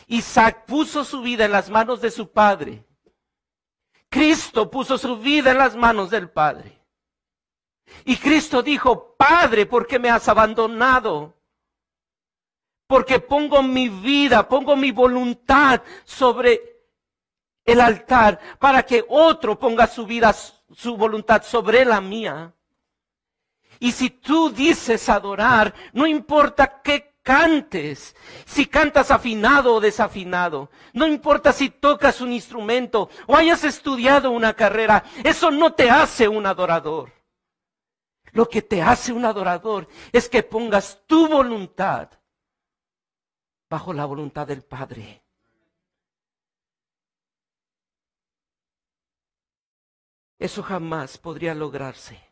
Isaac 0.07 0.65
puso 0.67 1.05
su 1.05 1.23
vida 1.23 1.47
en 1.47 1.53
las 1.53 1.71
manos 1.71 2.01
de 2.01 2.11
su 2.11 2.31
padre. 2.31 2.85
Cristo 4.09 4.71
puso 4.71 4.99
su 4.99 5.19
vida 5.19 5.51
en 5.51 5.59
las 5.59 5.75
manos 5.75 6.11
del 6.11 6.31
Padre. 6.31 6.81
Y 8.05 8.17
Cristo 8.17 8.63
dijo, 8.63 9.17
Padre, 9.17 9.67
¿por 9.67 9.89
qué 9.89 9.99
me 9.99 10.09
has 10.09 10.29
abandonado? 10.29 11.35
porque 12.87 13.19
pongo 13.19 13.63
mi 13.63 13.89
vida, 13.89 14.49
pongo 14.49 14.77
mi 14.77 14.91
voluntad 14.91 15.83
sobre 16.05 16.85
el 17.65 17.81
altar 17.81 18.39
para 18.59 18.83
que 18.83 19.05
otro 19.09 19.59
ponga 19.59 19.87
su 19.87 20.07
vida, 20.07 20.33
su 20.33 20.97
voluntad 20.97 21.43
sobre 21.43 21.85
la 21.85 22.01
mía. 22.01 22.55
Y 23.81 23.93
si 23.93 24.11
tú 24.11 24.51
dices 24.51 25.09
adorar, 25.09 25.75
no 25.93 26.07
importa 26.07 26.81
qué 26.83 27.15
cantes, 27.23 28.15
si 28.45 28.67
cantas 28.67 29.11
afinado 29.11 29.75
o 29.75 29.81
desafinado, 29.81 30.71
no 30.93 31.07
importa 31.07 31.53
si 31.53 31.71
tocas 31.71 32.21
un 32.21 32.33
instrumento 32.33 33.09
o 33.27 33.35
hayas 33.35 33.65
estudiado 33.65 34.31
una 34.31 34.53
carrera, 34.53 35.05
eso 35.25 35.51
no 35.51 35.73
te 35.73 35.91
hace 35.91 36.29
un 36.29 36.47
adorador. 36.47 37.13
Lo 38.33 38.49
que 38.49 38.63
te 38.63 38.83
hace 38.83 39.13
un 39.13 39.25
adorador 39.25 39.89
es 40.13 40.29
que 40.29 40.43
pongas 40.43 41.01
tu 41.07 41.29
voluntad 41.29 42.11
bajo 43.71 43.93
la 43.93 44.05
voluntad 44.05 44.47
del 44.47 44.63
Padre. 44.63 45.23
Eso 50.39 50.63
jamás 50.63 51.17
podría 51.17 51.55
lograrse. 51.55 52.24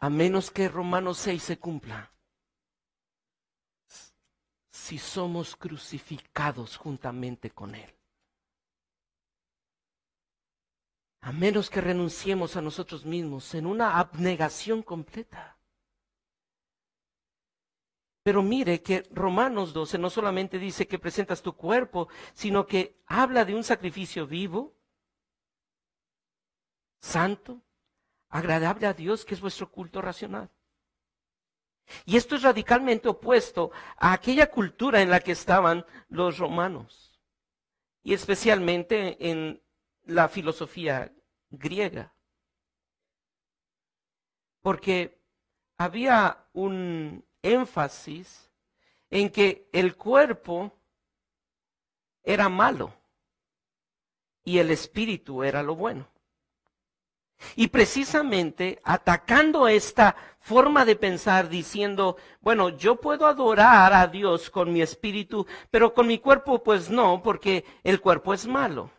A 0.00 0.08
menos 0.08 0.50
que 0.50 0.68
Romanos 0.68 1.18
6 1.18 1.42
se 1.42 1.58
cumpla. 1.58 2.10
Si 4.70 4.98
somos 4.98 5.56
crucificados 5.56 6.76
juntamente 6.76 7.50
con 7.50 7.74
Él. 7.74 7.94
A 11.20 11.32
menos 11.32 11.68
que 11.68 11.82
renunciemos 11.82 12.56
a 12.56 12.62
nosotros 12.62 13.04
mismos 13.04 13.54
en 13.54 13.66
una 13.66 13.98
abnegación 13.98 14.82
completa. 14.82 15.58
Pero 18.22 18.42
mire 18.42 18.82
que 18.82 19.02
Romanos 19.10 19.74
12 19.74 19.98
no 19.98 20.08
solamente 20.08 20.58
dice 20.58 20.86
que 20.86 20.98
presentas 20.98 21.42
tu 21.42 21.54
cuerpo, 21.54 22.08
sino 22.32 22.66
que 22.66 23.02
habla 23.06 23.44
de 23.44 23.54
un 23.54 23.64
sacrificio 23.64 24.26
vivo, 24.26 24.74
santo, 27.00 27.62
agradable 28.30 28.86
a 28.86 28.94
Dios, 28.94 29.24
que 29.24 29.34
es 29.34 29.40
vuestro 29.40 29.70
culto 29.70 30.00
racional. 30.00 30.50
Y 32.04 32.16
esto 32.16 32.36
es 32.36 32.42
radicalmente 32.42 33.08
opuesto 33.08 33.72
a 33.96 34.12
aquella 34.12 34.48
cultura 34.48 35.02
en 35.02 35.10
la 35.10 35.20
que 35.20 35.32
estaban 35.32 35.84
los 36.08 36.38
romanos, 36.38 37.20
y 38.02 38.14
especialmente 38.14 39.28
en 39.28 39.60
la 40.04 40.28
filosofía 40.28 41.12
griega. 41.50 42.14
Porque 44.62 45.20
había 45.76 46.46
un 46.52 47.24
énfasis 47.42 48.50
en 49.08 49.30
que 49.30 49.68
el 49.72 49.96
cuerpo 49.96 50.78
era 52.22 52.48
malo 52.48 52.94
y 54.44 54.58
el 54.58 54.70
espíritu 54.70 55.42
era 55.42 55.62
lo 55.62 55.74
bueno. 55.74 56.08
Y 57.56 57.68
precisamente 57.68 58.80
atacando 58.84 59.68
esta 59.68 60.16
forma 60.40 60.84
de 60.84 60.96
pensar 60.96 61.48
diciendo, 61.48 62.16
bueno, 62.40 62.70
yo 62.70 63.00
puedo 63.00 63.26
adorar 63.26 63.92
a 63.92 64.06
Dios 64.06 64.50
con 64.50 64.72
mi 64.72 64.82
espíritu, 64.82 65.46
pero 65.70 65.92
con 65.94 66.06
mi 66.06 66.18
cuerpo 66.18 66.62
pues 66.62 66.90
no, 66.90 67.22
porque 67.22 67.64
el 67.84 68.00
cuerpo 68.00 68.34
es 68.34 68.46
malo. 68.46 68.90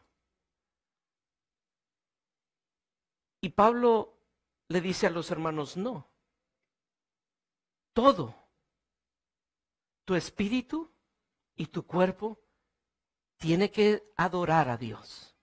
Y 3.41 3.49
Pablo 3.49 4.17
le 4.67 4.81
dice 4.81 5.07
a 5.07 5.09
los 5.09 5.31
hermanos, 5.31 5.75
no, 5.75 6.07
todo, 7.93 8.35
tu 10.05 10.15
espíritu 10.15 10.91
y 11.55 11.65
tu 11.67 11.85
cuerpo, 11.85 12.39
tiene 13.37 13.71
que 13.71 14.03
adorar 14.15 14.69
a 14.69 14.77
Dios. 14.77 15.35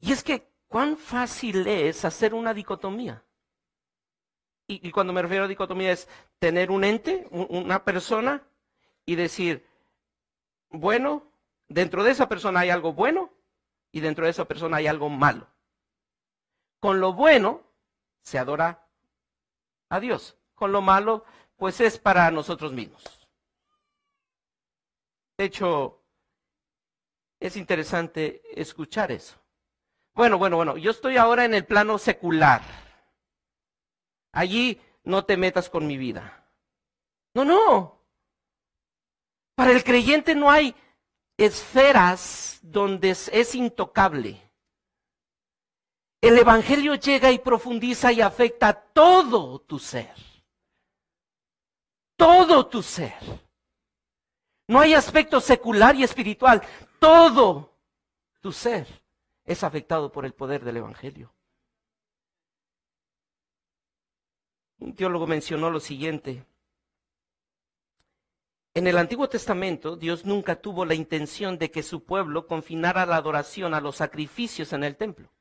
Y 0.00 0.12
es 0.12 0.22
que 0.22 0.52
cuán 0.68 0.96
fácil 0.96 1.66
es 1.66 2.04
hacer 2.04 2.34
una 2.34 2.54
dicotomía. 2.54 3.24
Y, 4.70 4.90
cuando 4.90 5.14
me 5.14 5.22
refiero 5.22 5.44
a 5.44 5.48
dicotomía 5.48 5.92
es 5.92 6.08
tener 6.38 6.70
un 6.70 6.84
ente, 6.84 7.26
una 7.30 7.84
persona, 7.84 8.46
y 9.06 9.14
decir, 9.14 9.66
bueno, 10.68 11.32
dentro 11.66 12.04
de 12.04 12.10
esa 12.10 12.28
persona 12.28 12.60
hay 12.60 12.68
algo 12.68 12.92
bueno 12.92 13.32
y 13.90 14.00
dentro 14.00 14.26
de 14.26 14.32
esa 14.32 14.44
persona 14.44 14.76
hay 14.76 14.86
algo 14.86 15.08
malo. 15.08 15.48
Con 16.78 17.00
lo 17.00 17.14
bueno 17.14 17.62
se 18.20 18.38
adora 18.38 18.86
a 19.88 19.98
Dios. 19.98 20.36
Con 20.54 20.72
lo 20.72 20.82
malo, 20.82 21.24
pues 21.56 21.80
es 21.80 21.98
para 21.98 22.30
nosotros 22.30 22.74
mismos. 22.74 23.26
De 25.38 25.44
hecho, 25.44 26.02
es 27.40 27.56
interesante 27.56 28.42
escuchar 28.60 29.10
eso. 29.10 29.40
Bueno, 30.18 30.36
bueno, 30.36 30.56
bueno, 30.56 30.76
yo 30.76 30.90
estoy 30.90 31.16
ahora 31.16 31.44
en 31.44 31.54
el 31.54 31.64
plano 31.64 31.96
secular. 31.96 32.60
Allí 34.32 34.80
no 35.04 35.24
te 35.24 35.36
metas 35.36 35.70
con 35.70 35.86
mi 35.86 35.96
vida. 35.96 36.44
No, 37.34 37.44
no. 37.44 38.02
Para 39.54 39.70
el 39.70 39.84
creyente 39.84 40.34
no 40.34 40.50
hay 40.50 40.74
esferas 41.36 42.58
donde 42.62 43.10
es, 43.10 43.54
intocable. 43.54 44.42
El 46.20 46.36
Evangelio 46.36 46.96
llega 46.96 47.30
y 47.30 47.38
profundiza 47.38 48.10
y 48.10 48.20
afecta 48.20 48.72
todo 48.72 49.60
tu 49.60 49.78
ser. 49.78 50.16
Todo 52.16 52.66
tu 52.66 52.82
ser. 52.82 53.14
No 54.66 54.80
hay 54.80 54.94
aspecto 54.94 55.40
secular 55.40 55.94
y 55.94 56.02
espiritual. 56.02 56.60
Todo 56.98 57.72
tu 58.40 58.50
ser 58.50 59.06
es 59.48 59.64
afectado 59.64 60.12
por 60.12 60.26
el 60.26 60.34
poder 60.34 60.62
del 60.62 60.76
Evangelio. 60.76 61.32
Un 64.78 64.94
teólogo 64.94 65.26
mencionó 65.26 65.70
lo 65.70 65.80
siguiente. 65.80 66.44
En 68.74 68.86
el 68.86 68.98
Antiguo 68.98 69.28
Testamento, 69.30 69.96
Dios 69.96 70.26
nunca 70.26 70.60
tuvo 70.60 70.84
la 70.84 70.94
intención 70.94 71.56
de 71.58 71.70
que 71.70 71.82
su 71.82 72.04
pueblo 72.04 72.46
confinara 72.46 73.06
la 73.06 73.16
adoración 73.16 73.72
a 73.72 73.80
los 73.80 73.96
sacrificios 73.96 74.74
en 74.74 74.84
el 74.84 74.96
templo. 74.96 75.32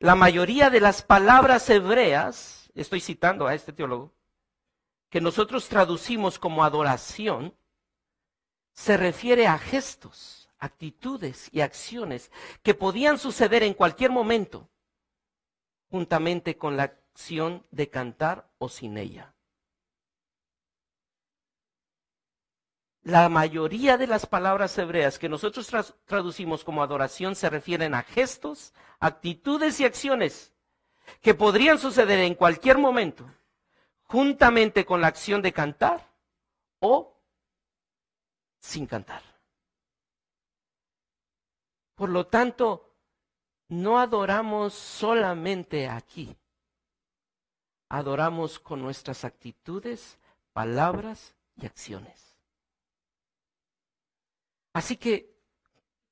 La 0.00 0.16
mayoría 0.16 0.68
de 0.68 0.80
las 0.80 1.02
palabras 1.02 1.70
hebreas, 1.70 2.72
estoy 2.74 3.00
citando 3.00 3.46
a 3.46 3.54
este 3.54 3.72
teólogo, 3.72 4.12
que 5.10 5.20
nosotros 5.20 5.68
traducimos 5.68 6.40
como 6.40 6.64
adoración, 6.64 7.54
se 8.72 8.96
refiere 8.96 9.46
a 9.46 9.58
gestos 9.58 10.37
actitudes 10.58 11.48
y 11.52 11.60
acciones 11.60 12.30
que 12.62 12.74
podían 12.74 13.18
suceder 13.18 13.62
en 13.62 13.74
cualquier 13.74 14.10
momento, 14.10 14.68
juntamente 15.90 16.56
con 16.56 16.76
la 16.76 16.84
acción 16.84 17.64
de 17.70 17.88
cantar 17.90 18.50
o 18.58 18.68
sin 18.68 18.98
ella. 18.98 19.34
La 23.02 23.28
mayoría 23.28 23.96
de 23.96 24.06
las 24.06 24.26
palabras 24.26 24.76
hebreas 24.76 25.18
que 25.18 25.28
nosotros 25.28 25.72
traducimos 26.04 26.62
como 26.62 26.82
adoración 26.82 27.36
se 27.36 27.48
refieren 27.48 27.94
a 27.94 28.02
gestos, 28.02 28.74
actitudes 29.00 29.80
y 29.80 29.84
acciones 29.84 30.52
que 31.22 31.34
podrían 31.34 31.78
suceder 31.78 32.18
en 32.18 32.34
cualquier 32.34 32.76
momento, 32.76 33.24
juntamente 34.02 34.84
con 34.84 35.00
la 35.00 35.06
acción 35.06 35.40
de 35.40 35.52
cantar 35.52 36.06
o 36.80 37.18
sin 38.60 38.86
cantar. 38.86 39.27
Por 41.98 42.10
lo 42.10 42.28
tanto, 42.28 42.94
no 43.70 43.98
adoramos 43.98 44.72
solamente 44.72 45.88
aquí. 45.88 46.36
Adoramos 47.88 48.60
con 48.60 48.80
nuestras 48.80 49.24
actitudes, 49.24 50.16
palabras 50.52 51.34
y 51.56 51.66
acciones. 51.66 52.38
Así 54.74 54.96
que, 54.96 55.42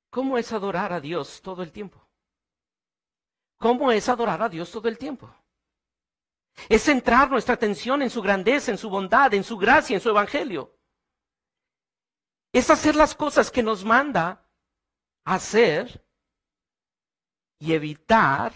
¿cómo 0.09 0.37
es 0.37 0.51
adorar 0.51 0.91
a 0.91 0.99
Dios 0.99 1.41
todo 1.41 1.63
el 1.63 1.71
tiempo? 1.71 2.05
¿Cómo 3.57 3.89
es 3.93 4.09
adorar 4.09 4.41
a 4.41 4.49
Dios 4.49 4.69
todo 4.69 4.89
el 4.89 4.97
tiempo? 4.97 5.33
Es 6.67 6.83
centrar 6.83 7.31
nuestra 7.31 7.53
atención 7.53 8.01
en 8.01 8.09
su 8.09 8.21
grandeza, 8.21 8.71
en 8.71 8.77
su 8.77 8.89
bondad, 8.89 9.33
en 9.33 9.45
su 9.45 9.55
gracia, 9.57 9.95
en 9.95 10.01
su 10.01 10.09
evangelio. 10.09 10.75
Es 12.51 12.69
hacer 12.69 12.97
las 12.97 13.15
cosas 13.15 13.49
que 13.49 13.63
nos 13.63 13.85
manda 13.85 14.43
hacer 15.27 16.07
y 17.59 17.73
evitar 17.73 18.53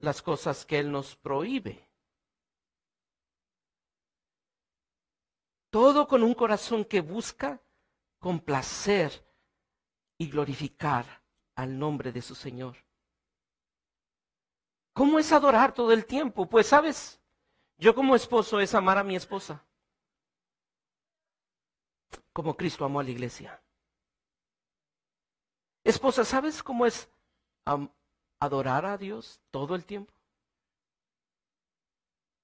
las 0.00 0.20
cosas 0.20 0.66
que 0.66 0.80
Él 0.80 0.90
nos 0.90 1.14
prohíbe. 1.14 1.88
Todo 5.70 6.08
con 6.08 6.24
un 6.24 6.34
corazón 6.34 6.84
que 6.84 7.00
busca 7.00 7.62
complacer 8.18 9.24
y 10.18 10.28
glorificar 10.28 11.22
al 11.54 11.78
nombre 11.78 12.10
de 12.10 12.22
su 12.22 12.34
Señor. 12.34 12.76
¿Cómo 14.92 15.20
es 15.20 15.30
adorar 15.30 15.72
todo 15.72 15.92
el 15.92 16.06
tiempo? 16.06 16.48
Pues 16.48 16.66
sabes, 16.66 17.20
yo 17.78 17.94
como 17.94 18.16
esposo 18.16 18.58
es 18.58 18.74
amar 18.74 18.98
a 18.98 19.04
mi 19.04 19.14
esposa, 19.14 19.64
como 22.32 22.56
Cristo 22.56 22.84
amó 22.84 22.98
a 22.98 23.04
la 23.04 23.10
iglesia. 23.10 23.61
Esposa, 25.84 26.24
¿sabes 26.24 26.62
cómo 26.62 26.86
es 26.86 27.08
adorar 28.38 28.86
a 28.86 28.96
Dios 28.96 29.40
todo 29.50 29.74
el 29.74 29.84
tiempo? 29.84 30.12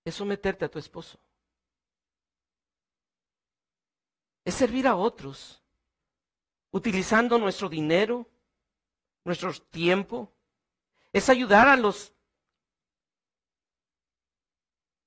Es 0.04 0.14
someterte 0.14 0.64
a 0.64 0.70
tu 0.70 0.78
esposo. 0.78 1.18
Es 4.44 4.54
servir 4.54 4.86
a 4.86 4.96
otros, 4.96 5.62
utilizando 6.70 7.38
nuestro 7.38 7.68
dinero, 7.68 8.26
nuestro 9.24 9.52
tiempo. 9.52 10.32
Es 11.12 11.28
ayudar 11.28 11.68
a 11.68 11.76
los 11.76 12.12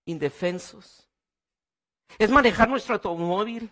indefensos. 0.06 1.08
Es 2.20 2.30
manejar 2.30 2.70
nuestro 2.70 2.96
automóvil. 2.96 3.72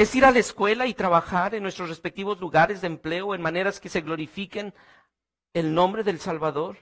Es 0.00 0.14
ir 0.14 0.24
a 0.24 0.30
la 0.30 0.38
escuela 0.38 0.86
y 0.86 0.94
trabajar 0.94 1.54
en 1.54 1.62
nuestros 1.62 1.90
respectivos 1.90 2.40
lugares 2.40 2.80
de 2.80 2.86
empleo 2.86 3.34
en 3.34 3.42
maneras 3.42 3.80
que 3.80 3.90
se 3.90 4.00
glorifiquen 4.00 4.72
el 5.52 5.74
nombre 5.74 6.02
del 6.02 6.18
Salvador, 6.18 6.78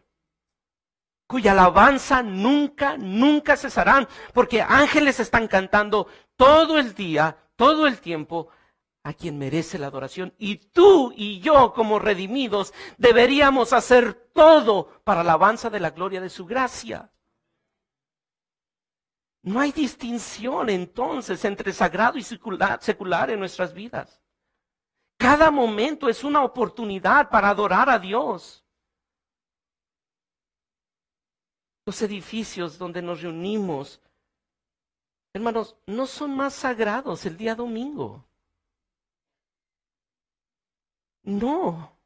cuya 1.27 1.51
alabanza 1.51 2.23
nunca, 2.23 2.97
nunca 2.97 3.57
cesarán, 3.57 4.07
porque 4.33 4.63
ángeles 4.63 5.19
están 5.19 5.49
cantando 5.49 6.07
todo 6.37 6.79
el 6.79 6.95
día, 6.95 7.37
todo 7.57 7.89
el 7.89 7.99
tiempo, 7.99 8.51
a 9.03 9.13
quien 9.13 9.37
merece 9.37 9.81
la 9.81 9.89
adoración. 9.89 10.33
Y 10.39 10.71
tú 10.71 11.13
y 11.17 11.41
yo, 11.41 11.73
como 11.73 11.99
redimidos, 11.99 12.73
deberíamos 12.99 13.73
hacer 13.73 14.15
todo 14.33 14.93
para 15.03 15.25
la 15.25 15.33
alabanza 15.33 15.71
de 15.71 15.81
la 15.81 15.91
gloria 15.91 16.21
de 16.21 16.31
su 16.31 16.47
gracia. 16.47 17.11
No 19.43 19.61
hay 19.61 19.73
distinción 19.73 20.69
entonces 20.69 21.45
entre 21.45 21.73
sagrado 21.73 22.19
y 22.19 22.23
secular, 22.23 23.31
en 23.31 23.39
nuestras 23.39 23.73
vidas. 23.73 24.21
Cada 25.17 25.51
momento 25.51 26.09
es 26.09 26.25
una 26.25 26.43
oportunidad 26.43 27.29
para 27.31 27.51
adorar 27.51 27.89
a 27.89 27.99
Dios. 27.99 28.65
Los 31.87 32.03
edificios 32.03 32.79
donde 32.79 33.01
nos 33.01 33.23
reunimos, 33.23 34.01
hermanos, 35.33 35.77
no 35.87 36.07
son 36.07 36.37
más 36.37 36.55
sagrados 36.55 37.25
el 37.25 37.37
día 37.37 37.55
domingo. 37.55 38.29
No. 41.23 41.97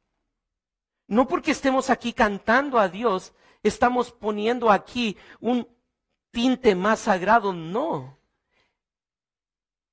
No 1.07 1.27
porque 1.27 1.51
estemos 1.51 1.89
aquí 1.89 2.13
cantando 2.13 2.79
a 2.79 2.87
Dios, 2.87 3.33
estamos 3.61 4.11
poniendo 4.11 4.71
aquí 4.71 5.17
un 5.39 5.67
tinte 6.33 6.75
más 6.75 6.99
sagrado, 6.99 7.53
no. 7.53 8.17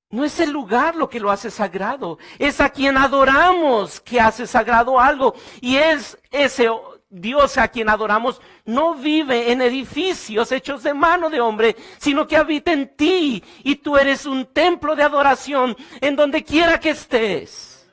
No 0.09 0.25
es 0.25 0.41
el 0.41 0.51
lugar 0.51 0.97
lo 0.97 1.07
que 1.07 1.21
lo 1.21 1.31
hace 1.31 1.49
sagrado, 1.49 2.17
es 2.37 2.59
a 2.59 2.69
quien 2.69 2.97
adoramos 2.97 4.01
que 4.01 4.19
hace 4.19 4.45
sagrado 4.45 4.99
algo. 4.99 5.35
Y 5.61 5.77
es 5.77 6.17
ese 6.31 6.69
Dios 7.09 7.57
a 7.57 7.67
quien 7.69 7.89
adoramos 7.89 8.41
no 8.65 8.95
vive 8.95 9.51
en 9.51 9.61
edificios 9.61 10.51
hechos 10.51 10.83
de 10.83 10.93
mano 10.93 11.29
de 11.29 11.39
hombre, 11.39 11.77
sino 11.97 12.27
que 12.27 12.35
habita 12.35 12.73
en 12.73 12.95
ti 12.95 13.43
y 13.63 13.75
tú 13.75 13.95
eres 13.97 14.25
un 14.25 14.45
templo 14.47 14.95
de 14.95 15.03
adoración 15.03 15.77
en 16.01 16.15
donde 16.15 16.43
quiera 16.43 16.79
que 16.79 16.89
estés. 16.89 17.89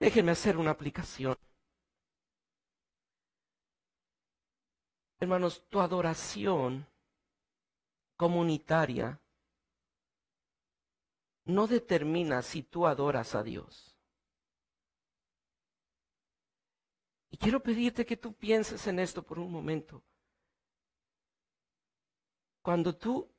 Déjenme 0.00 0.32
hacer 0.32 0.56
una 0.56 0.72
aplicación. 0.72 1.36
Hermanos, 5.22 5.62
tu 5.68 5.78
adoración 5.78 6.84
comunitaria 8.16 9.20
no 11.44 11.68
determina 11.68 12.42
si 12.42 12.64
tú 12.64 12.88
adoras 12.88 13.36
a 13.36 13.44
Dios. 13.44 13.96
Y 17.30 17.36
quiero 17.36 17.62
pedirte 17.62 18.04
que 18.04 18.16
tú 18.16 18.32
pienses 18.32 18.84
en 18.88 18.98
esto 18.98 19.22
por 19.22 19.38
un 19.38 19.52
momento. 19.52 20.02
Cuando 22.60 22.92
tú, 22.96 23.32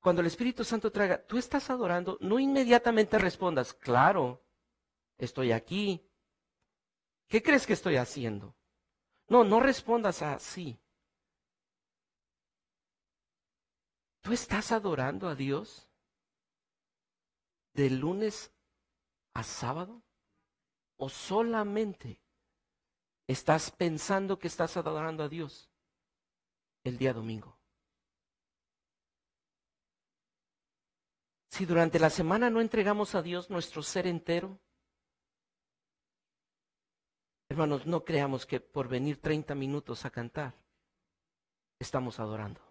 cuando 0.00 0.20
el 0.20 0.26
Espíritu 0.26 0.64
Santo 0.64 0.90
traiga, 0.90 1.24
tú 1.24 1.38
estás 1.38 1.70
adorando, 1.70 2.18
no 2.20 2.40
inmediatamente 2.40 3.20
respondas, 3.20 3.72
claro, 3.72 4.44
estoy 5.16 5.52
aquí. 5.52 6.04
¿Qué 7.28 7.40
crees 7.40 7.68
que 7.68 7.74
estoy 7.74 7.94
haciendo? 7.94 8.56
No, 9.28 9.44
no 9.44 9.60
respondas 9.60 10.22
así. 10.22 10.76
¿Tú 14.20 14.32
estás 14.32 14.72
adorando 14.72 15.28
a 15.28 15.34
Dios 15.34 15.88
de 17.74 17.90
lunes 17.90 18.52
a 19.34 19.42
sábado? 19.42 20.02
¿O 20.96 21.08
solamente 21.08 22.20
estás 23.26 23.70
pensando 23.70 24.38
que 24.38 24.48
estás 24.48 24.76
adorando 24.76 25.22
a 25.22 25.28
Dios 25.28 25.70
el 26.84 26.98
día 26.98 27.12
domingo? 27.12 27.58
Si 31.50 31.64
durante 31.64 31.98
la 31.98 32.10
semana 32.10 32.50
no 32.50 32.60
entregamos 32.60 33.14
a 33.14 33.22
Dios 33.22 33.48
nuestro 33.50 33.82
ser 33.82 34.06
entero, 34.06 34.60
hermanos, 37.48 37.86
no 37.86 38.04
creamos 38.04 38.44
que 38.44 38.60
por 38.60 38.88
venir 38.88 39.20
30 39.20 39.54
minutos 39.54 40.04
a 40.04 40.10
cantar, 40.10 40.54
estamos 41.78 42.20
adorando. 42.20 42.67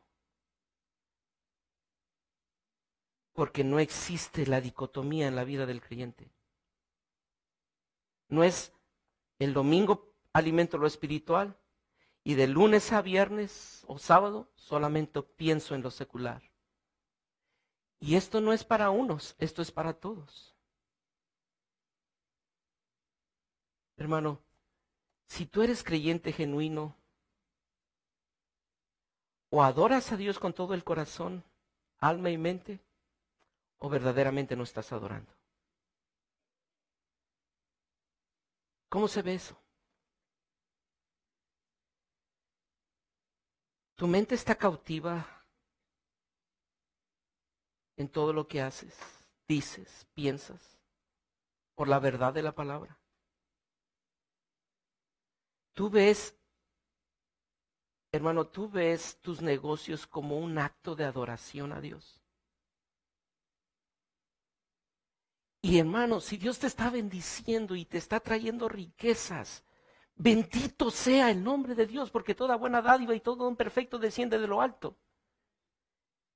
Porque 3.38 3.64
no 3.64 3.78
existe 3.78 4.48
la 4.48 4.62
dicotomía 4.62 5.28
en 5.28 5.36
la 5.36 5.44
vida 5.44 5.68
del 5.68 5.80
creyente. 5.80 6.32
No 8.30 8.44
es 8.44 8.74
el 9.38 9.54
domingo 9.54 10.12
alimento 10.34 10.80
lo 10.80 10.88
espiritual 10.88 11.56
y 12.24 12.34
de 12.34 12.48
lunes 12.48 12.92
a 12.92 13.04
viernes 13.04 13.84
o 13.86 14.00
sábado 14.00 14.50
solamente 14.56 15.22
pienso 15.22 15.76
en 15.76 15.84
lo 15.84 15.92
secular. 15.92 16.42
Y 18.00 18.16
esto 18.16 18.42
no 18.42 18.54
es 18.54 18.64
para 18.64 18.90
unos, 18.90 19.36
esto 19.38 19.62
es 19.62 19.72
para 19.72 19.94
todos. 19.94 20.56
Hermano, 23.98 24.42
si 25.28 25.46
tú 25.46 25.62
eres 25.62 25.84
creyente 25.84 26.34
genuino 26.34 26.96
o 29.52 29.62
adoras 29.62 30.12
a 30.12 30.18
Dios 30.18 30.40
con 30.40 30.54
todo 30.54 30.74
el 30.74 30.84
corazón, 30.84 31.44
alma 32.00 32.32
y 32.32 32.40
mente, 32.40 32.87
o 33.80 33.90
verdaderamente 33.90 34.56
no 34.56 34.64
estás 34.64 34.92
adorando? 34.92 35.32
¿Cómo 38.90 39.08
se 39.08 39.22
ve 39.22 39.36
eso? 39.36 39.58
¿Tu 43.96 44.08
mente 44.08 44.36
está 44.36 44.56
cautiva 44.56 45.44
en 47.98 48.08
todo 48.10 48.32
lo 48.32 48.48
que 48.48 48.62
haces, 48.62 48.96
dices, 49.48 50.08
piensas, 50.14 50.78
por 51.76 51.88
la 51.88 52.00
verdad 52.00 52.34
de 52.34 52.44
la 52.44 52.54
palabra? 52.54 53.00
Tú 55.74 55.90
ves, 55.90 56.36
hermano, 58.12 58.48
tú 58.48 58.70
ves 58.70 59.20
tus 59.22 59.42
negocios 59.42 60.08
como 60.08 60.38
un 60.38 60.58
acto 60.60 60.96
de 60.96 61.06
adoración 61.06 61.72
a 61.72 61.82
Dios. 61.82 62.22
Y 65.68 65.80
hermano, 65.80 66.22
si 66.22 66.38
Dios 66.38 66.60
te 66.60 66.68
está 66.68 66.90
bendiciendo 66.90 67.76
y 67.76 67.84
te 67.84 67.98
está 67.98 68.22
trayendo 68.22 68.70
riquezas, 68.70 69.66
bendito 70.16 70.90
sea 70.90 71.30
el 71.30 71.44
nombre 71.44 71.76
de 71.76 71.86
Dios, 71.86 72.10
porque 72.10 72.34
toda 72.34 72.56
buena 72.56 72.82
dádiva 72.82 73.14
y 73.14 73.20
todo 73.20 73.46
un 73.46 73.58
perfecto 73.58 74.00
desciende 74.00 74.40
de 74.40 74.48
lo 74.48 74.62
alto. 74.62 74.96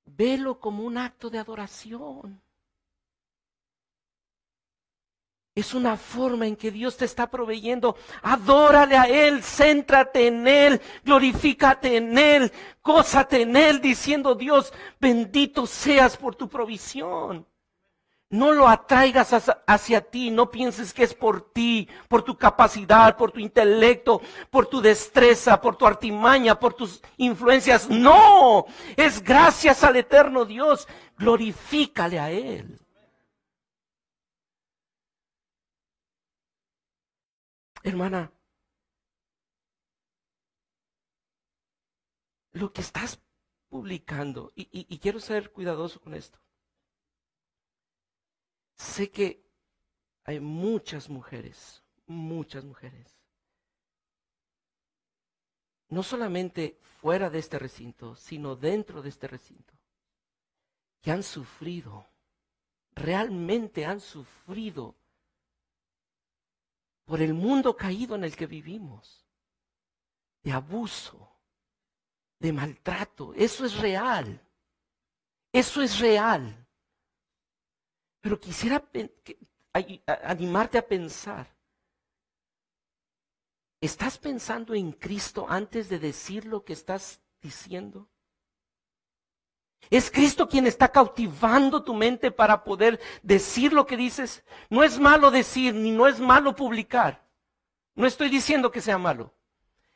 Velo 0.04 0.60
como 0.60 0.84
un 0.84 0.98
acto 0.98 1.30
de 1.30 1.38
adoración. 1.38 2.42
Es 5.54 5.72
una 5.72 5.96
forma 5.96 6.46
en 6.46 6.54
que 6.54 6.70
Dios 6.70 6.98
te 6.98 7.06
está 7.06 7.30
proveyendo. 7.30 7.96
Adórale 8.20 8.98
a 8.98 9.04
Él, 9.04 9.42
céntrate 9.42 10.26
en 10.26 10.46
Él, 10.46 10.78
glorifícate 11.04 11.96
en 11.96 12.18
Él, 12.18 12.52
gózate 12.84 13.40
en 13.40 13.56
Él, 13.56 13.80
diciendo 13.80 14.34
Dios, 14.34 14.74
bendito 15.00 15.66
seas 15.66 16.18
por 16.18 16.34
tu 16.34 16.50
provisión. 16.50 17.46
No 18.32 18.50
lo 18.50 18.66
atraigas 18.66 19.30
hacia, 19.66 20.00
ti, 20.10 20.30
no 20.30 20.50
pienses 20.50 20.94
que 20.94 21.02
es 21.04 21.12
por 21.12 21.52
ti, 21.52 21.86
por 22.08 22.22
tu 22.22 22.38
capacidad, 22.38 23.14
por 23.14 23.30
tu 23.30 23.40
intelecto, 23.40 24.22
por 24.48 24.66
tu 24.66 24.80
destreza, 24.80 25.60
por 25.60 25.76
tu 25.76 25.86
artimaña, 25.86 26.58
por 26.58 26.72
tus 26.72 27.02
influencias. 27.18 27.90
No, 27.90 28.64
es 28.96 29.22
gracias 29.22 29.84
al 29.84 29.96
eterno 29.96 30.46
Dios. 30.46 30.88
Glorifícale 31.18 32.18
a 32.18 32.30
Él. 32.30 32.80
Hermana, 37.82 38.32
lo 42.52 42.72
que 42.72 42.80
estás 42.80 43.20
publicando, 43.68 44.52
y 44.54 44.98
quiero 45.00 45.20
ser 45.20 45.52
cuidadoso 45.52 46.00
con 46.00 46.14
esto, 46.14 46.41
Sé 48.82 49.10
que 49.10 49.44
hay 50.24 50.40
muchas 50.40 51.08
mujeres 51.08 51.82
muchas 52.06 52.64
mujeres, 52.64 53.18
no 55.88 56.02
solamente 56.02 56.78
fuera 57.00 57.30
de 57.30 57.38
este 57.38 57.58
recinto, 57.58 58.16
sino 58.16 58.56
dentro 58.56 59.02
de 59.02 59.08
este 59.08 59.26
recinto, 59.26 59.74
que 61.00 61.10
han 61.10 61.22
sufrido, 61.22 62.06
realmente 62.94 63.84
han 63.84 64.00
sufrido 64.00 64.94
por 67.04 67.20
el 67.20 67.34
mundo 67.34 67.76
caído 67.76 68.14
en 68.14 68.24
el 68.24 68.36
que 68.36 68.46
vivimos, 68.46 69.26
de 70.42 70.52
abuso, 70.52 71.36
de 72.38 72.52
maltrato. 72.52 73.32
Eso 73.34 73.64
es 73.64 73.76
real. 73.78 74.40
Eso 75.52 75.82
es 75.82 75.98
real. 75.98 76.61
Pero 78.22 78.40
quisiera 78.40 78.82
animarte 80.06 80.78
a 80.78 80.86
pensar. 80.86 81.46
¿Estás 83.80 84.16
pensando 84.16 84.74
en 84.74 84.92
Cristo 84.92 85.44
antes 85.48 85.88
de 85.88 85.98
decir 85.98 86.46
lo 86.46 86.64
que 86.64 86.72
estás 86.72 87.20
diciendo? 87.42 88.08
Es 89.90 90.08
Cristo 90.08 90.48
quien 90.48 90.68
está 90.68 90.90
cautivando 90.90 91.82
tu 91.82 91.92
mente 91.92 92.30
para 92.30 92.62
poder 92.62 93.00
decir 93.22 93.72
lo 93.72 93.84
que 93.84 93.96
dices. 93.96 94.44
No 94.70 94.84
es 94.84 95.00
malo 95.00 95.32
decir, 95.32 95.74
ni 95.74 95.90
no 95.90 96.06
es 96.06 96.20
malo 96.20 96.54
publicar. 96.54 97.28
No 97.96 98.06
estoy 98.06 98.28
diciendo 98.28 98.70
que 98.70 98.80
sea 98.80 98.98
malo. 98.98 99.34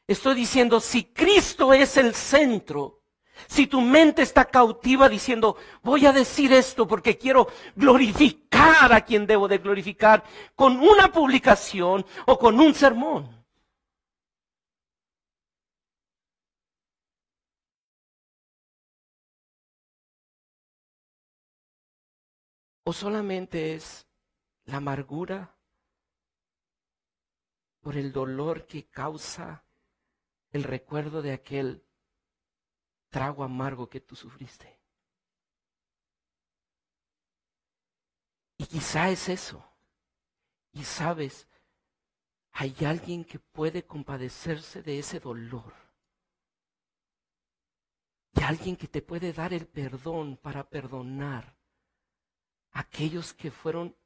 Estoy 0.09 0.35
diciendo, 0.35 0.81
si 0.81 1.05
Cristo 1.05 1.73
es 1.73 1.97
el 1.97 2.13
centro, 2.13 3.03
si 3.47 3.67
tu 3.67 3.81
mente 3.81 4.23
está 4.23 4.45
cautiva 4.47 5.09
diciendo, 5.09 5.57
voy 5.83 6.07
a 6.07 6.13
decir 6.13 6.53
esto 6.53 6.87
porque 6.87 7.19
quiero 7.19 7.49
glorificar 7.75 8.93
a 8.93 9.01
quien 9.03 9.27
debo 9.27 9.49
de 9.49 9.59
glorificar 9.59 10.25
con 10.55 10.79
una 10.79 11.13
publicación 11.13 12.05
o 12.27 12.39
con 12.39 12.59
un 12.61 12.75
sermón. 12.75 13.37
¿O 22.85 22.93
solamente 22.93 23.75
es 23.75 24.07
la 24.65 24.77
amargura 24.77 25.57
por 27.81 27.97
el 27.97 28.13
dolor 28.13 28.67
que 28.67 28.89
causa 28.89 29.65
el 30.53 30.65
recuerdo 30.65 31.23
de 31.23 31.33
aquel 31.33 31.86
trago 33.17 33.43
amargo 33.43 33.89
que 33.89 33.99
tú 33.99 34.15
sufriste? 34.15 34.79
Y 38.59 38.67
quizá 38.67 39.09
es 39.09 39.31
eso. 39.31 39.65
Y 40.73 40.85
sabes, 40.85 41.49
hay 42.53 42.77
alguien 42.85 43.25
que 43.25 43.39
puede 43.39 43.87
compadecerse 43.87 44.83
de 44.83 44.99
ese 44.99 45.19
dolor. 45.19 45.73
Y 48.35 48.43
alguien 48.43 48.77
que 48.77 48.87
te 48.87 49.01
puede 49.01 49.33
dar 49.33 49.55
el 49.55 49.67
perdón 49.67 50.37
para 50.37 50.69
perdonar 50.69 51.57
aquellos 52.73 53.33
que 53.33 53.51
fueron 53.51 53.97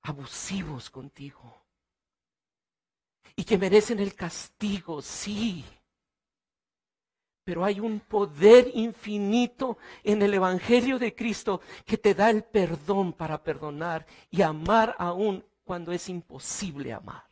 abusivos 0.00 0.88
contigo 0.88 1.66
y 3.36 3.44
que 3.44 3.58
merecen 3.58 4.00
el 4.00 4.14
castigo, 4.14 5.02
sí. 5.02 5.66
Pero 7.48 7.64
hay 7.64 7.80
un 7.80 8.00
poder 8.00 8.70
infinito 8.74 9.78
en 10.04 10.20
el 10.20 10.34
Evangelio 10.34 10.98
de 10.98 11.14
Cristo 11.14 11.62
que 11.86 11.96
te 11.96 12.12
da 12.12 12.28
el 12.28 12.44
perdón 12.44 13.14
para 13.14 13.42
perdonar 13.42 14.04
y 14.30 14.42
amar 14.42 14.94
aún 14.98 15.42
cuando 15.64 15.90
es 15.90 16.10
imposible 16.10 16.92
amar. 16.92 17.26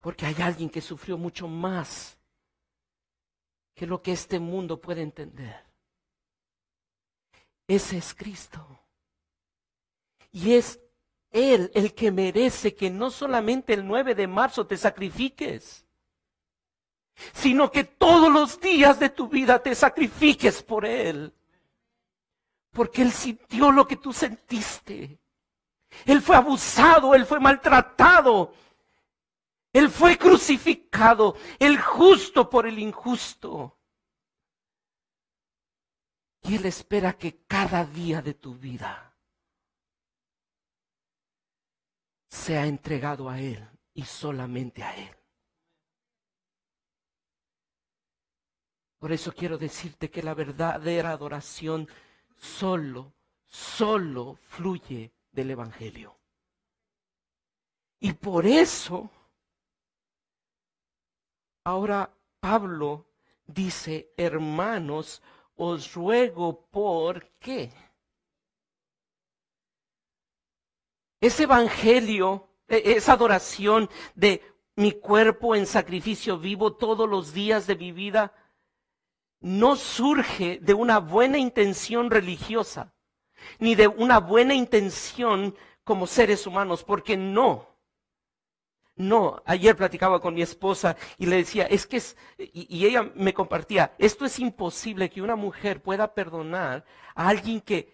Porque 0.00 0.24
hay 0.24 0.36
alguien 0.40 0.70
que 0.70 0.80
sufrió 0.80 1.18
mucho 1.18 1.48
más 1.48 2.18
que 3.74 3.86
lo 3.86 4.00
que 4.00 4.12
este 4.12 4.40
mundo 4.40 4.80
puede 4.80 5.02
entender. 5.02 5.66
Ese 7.68 7.98
es 7.98 8.14
Cristo. 8.14 8.80
Y 10.32 10.54
es 10.54 10.80
Él 11.34 11.70
el 11.74 11.94
que 11.94 12.10
merece 12.10 12.74
que 12.74 12.90
no 12.90 13.10
solamente 13.10 13.74
el 13.74 13.86
9 13.86 14.14
de 14.14 14.28
marzo 14.28 14.66
te 14.66 14.76
sacrifiques, 14.76 15.84
sino 17.32 17.70
que 17.70 17.84
todos 17.84 18.32
los 18.32 18.60
días 18.60 18.98
de 19.00 19.10
tu 19.10 19.28
vida 19.28 19.62
te 19.62 19.74
sacrifiques 19.74 20.62
por 20.62 20.86
Él. 20.86 21.34
Porque 22.70 23.02
Él 23.02 23.12
sintió 23.12 23.72
lo 23.72 23.86
que 23.86 23.96
tú 23.96 24.12
sentiste. 24.12 25.18
Él 26.06 26.22
fue 26.22 26.36
abusado, 26.36 27.14
Él 27.14 27.26
fue 27.26 27.40
maltratado, 27.40 28.52
él 29.74 29.90
fue 29.90 30.16
crucificado, 30.16 31.34
el 31.58 31.80
justo 31.80 32.48
por 32.48 32.64
el 32.64 32.78
injusto. 32.78 33.76
Y 36.42 36.54
Él 36.54 36.66
espera 36.66 37.14
que 37.14 37.44
cada 37.48 37.84
día 37.84 38.22
de 38.22 38.34
tu 38.34 38.54
vida 38.54 39.13
sea 42.34 42.66
entregado 42.66 43.28
a 43.30 43.40
Él 43.40 43.66
y 43.94 44.04
solamente 44.04 44.82
a 44.82 44.96
Él. 44.96 45.16
Por 48.98 49.12
eso 49.12 49.32
quiero 49.32 49.58
decirte 49.58 50.10
que 50.10 50.22
la 50.22 50.34
verdadera 50.34 51.10
adoración 51.10 51.88
solo, 52.36 53.12
solo 53.46 54.38
fluye 54.48 55.12
del 55.30 55.50
Evangelio. 55.50 56.18
Y 58.00 58.12
por 58.14 58.46
eso 58.46 59.10
Ahora 61.66 62.14
Pablo 62.40 63.06
dice, 63.46 64.12
hermanos, 64.18 65.22
os 65.56 65.94
ruego 65.94 66.66
por 66.70 67.26
qué. 67.38 67.72
Ese 71.24 71.44
evangelio, 71.44 72.50
e, 72.68 72.96
esa 72.96 73.14
adoración 73.14 73.88
de 74.14 74.42
mi 74.76 74.92
cuerpo 74.92 75.54
en 75.54 75.64
sacrificio 75.64 76.36
vivo 76.36 76.76
todos 76.76 77.08
los 77.08 77.32
días 77.32 77.66
de 77.66 77.76
mi 77.76 77.92
vida, 77.92 78.34
no 79.40 79.76
surge 79.76 80.58
de 80.60 80.74
una 80.74 80.98
buena 80.98 81.38
intención 81.38 82.10
religiosa, 82.10 82.92
ni 83.58 83.74
de 83.74 83.88
una 83.88 84.20
buena 84.20 84.52
intención 84.52 85.56
como 85.82 86.06
seres 86.06 86.46
humanos, 86.46 86.84
porque 86.84 87.16
no. 87.16 87.74
No, 88.94 89.42
ayer 89.46 89.74
platicaba 89.74 90.20
con 90.20 90.34
mi 90.34 90.42
esposa 90.42 90.94
y 91.16 91.24
le 91.24 91.36
decía, 91.36 91.64
es 91.64 91.86
que 91.86 91.96
es, 91.96 92.18
y, 92.36 92.84
ella 92.84 93.10
me 93.14 93.32
compartía, 93.32 93.94
esto 93.96 94.26
es 94.26 94.38
imposible 94.40 95.08
que 95.08 95.22
una 95.22 95.36
mujer 95.36 95.82
pueda 95.82 96.12
perdonar 96.12 96.84
a 97.14 97.28
alguien 97.28 97.62
que 97.62 97.93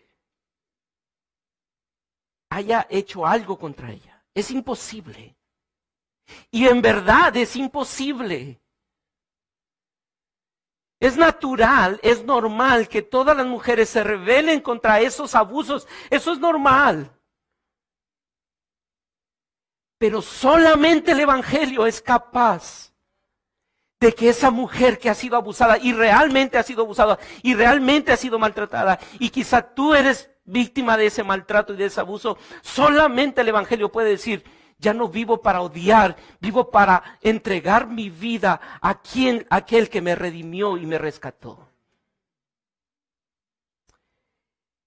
haya 2.51 2.87
hecho 2.91 3.27
algo 3.27 3.59
contra 3.59 3.91
ella. 3.91 4.23
Es 4.35 4.51
imposible. 4.51 5.37
Y 6.51 6.67
en 6.67 6.83
verdad 6.83 7.37
es 7.37 7.57
imposible. 7.57 8.61
Es 11.01 11.17
natural, 11.17 11.99
es 12.03 12.25
normal 12.25 12.89
que 12.89 13.01
todas 13.01 13.35
las 13.35 13.47
mujeres 13.47 13.89
se 13.89 14.05
rebelen 14.05 14.61
contra 14.61 15.01
esos 15.01 15.35
abusos. 15.35 15.89
Eso 16.11 16.33
es 16.33 16.39
normal. 16.39 17.11
Pero 19.99 20.21
solamente 20.21 21.13
el 21.13 21.21
Evangelio 21.21 21.87
es 21.87 22.03
capaz 22.03 22.93
de 24.01 24.15
que 24.15 24.31
esa 24.31 24.51
mujer 24.51 24.99
que 24.99 25.11
ha 25.11 25.15
sido 25.15 25.37
abusada 25.37 25.79
y 25.79 25.93
realmente 25.93 26.57
ha 26.57 26.63
sido 26.63 26.83
abusada 26.83 27.19
y 27.43 27.55
realmente 27.55 28.13
ha 28.13 28.17
sido 28.17 28.39
maltratada 28.39 28.99
y 29.19 29.29
quizá 29.29 29.61
tú 29.63 29.95
eres 29.95 30.30
víctima 30.51 30.97
de 30.97 31.07
ese 31.07 31.22
maltrato 31.22 31.74
y 31.74 31.77
de 31.77 31.87
ese 31.87 32.01
abuso, 32.01 32.39
solamente 32.62 33.41
el 33.41 33.49
Evangelio 33.49 33.91
puede 33.91 34.11
decir, 34.11 34.45
ya 34.79 34.95
no 34.95 35.09
vivo 35.09 35.41
para 35.43 35.61
odiar, 35.61 36.16
vivo 36.41 36.70
para 36.70 37.18
entregar 37.20 37.87
mi 37.87 38.09
vida 38.09 38.61
a 38.81 39.01
quien, 39.01 39.47
aquel 39.51 39.89
que 39.89 40.01
me 40.01 40.14
redimió 40.14 40.77
y 40.77 40.87
me 40.87 40.99
rescató. 40.99 41.68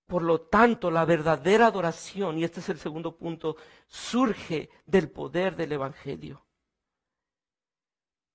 Por 0.08 0.24
lo 0.24 0.42
tanto, 0.42 0.92
la 0.92 1.06
verdadera 1.06 1.68
adoración, 1.68 2.38
y 2.38 2.44
este 2.44 2.60
es 2.60 2.70
el 2.70 2.80
segundo 2.80 3.16
punto, 3.16 3.56
surge 3.88 4.70
del 4.86 5.10
poder 5.10 5.56
del 5.56 5.72
Evangelio. 5.72 6.44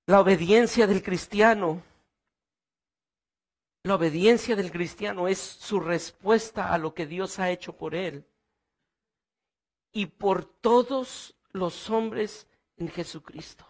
La 0.07 0.21
obediencia 0.21 0.87
del 0.87 1.03
cristiano, 1.03 1.83
la 3.83 3.95
obediencia 3.95 4.57
del 4.57 4.71
cristiano 4.71 5.29
es 5.29 5.39
su 5.39 5.81
respuesta 5.81 6.73
a 6.73 6.79
lo 6.79 6.95
que 6.95 7.07
Dios 7.07 7.39
ha 7.39 7.51
hecho 7.51 7.77
por 7.77 7.95
él 7.95 8.27
y 9.93 10.07
por 10.07 10.45
todos 10.45 11.35
los 11.53 11.89
hombres 11.91 12.47
en 12.77 12.89
Jesucristo. 12.89 13.65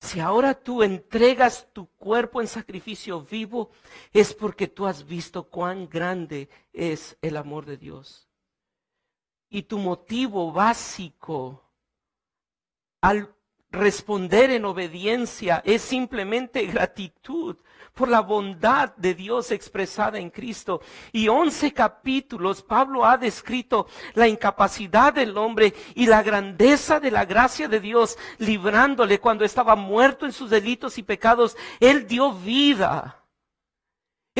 Si 0.00 0.18
ahora 0.18 0.54
tú 0.54 0.82
entregas 0.82 1.68
tu 1.72 1.86
cuerpo 1.86 2.40
en 2.40 2.48
sacrificio 2.48 3.22
vivo, 3.22 3.70
es 4.12 4.32
porque 4.32 4.66
tú 4.66 4.86
has 4.86 5.06
visto 5.06 5.44
cuán 5.50 5.88
grande 5.88 6.48
es 6.72 7.18
el 7.20 7.36
amor 7.36 7.66
de 7.66 7.76
Dios. 7.76 8.26
y 9.50 9.62
tu 9.64 9.78
motivo 9.78 10.52
básico 10.52 11.60
al 13.00 13.34
responder 13.70 14.50
en 14.50 14.64
obediencia 14.64 15.60
es 15.64 15.82
simplemente 15.82 16.66
gratitud 16.66 17.56
por 17.94 18.08
la 18.08 18.20
bondad 18.20 18.94
de 18.96 19.14
Dios 19.14 19.50
expresada 19.50 20.18
en 20.18 20.30
Cristo. 20.30 20.80
Y 21.12 21.28
once 21.28 21.72
capítulos 21.72 22.62
Pablo 22.62 23.04
ha 23.04 23.16
descrito 23.16 23.86
la 24.14 24.28
incapacidad 24.28 25.12
del 25.12 25.36
hombre 25.36 25.74
y 25.94 26.06
la 26.06 26.22
grandeza 26.22 27.00
de 27.00 27.10
la 27.10 27.24
gracia 27.24 27.68
de 27.68 27.80
Dios, 27.80 28.18
librándole 28.38 29.20
cuando 29.20 29.44
estaba 29.44 29.76
muerto 29.76 30.26
en 30.26 30.32
sus 30.32 30.50
delitos 30.50 30.98
y 30.98 31.02
pecados. 31.02 31.56
Él 31.78 32.06
dio 32.06 32.32
vida. 32.32 33.19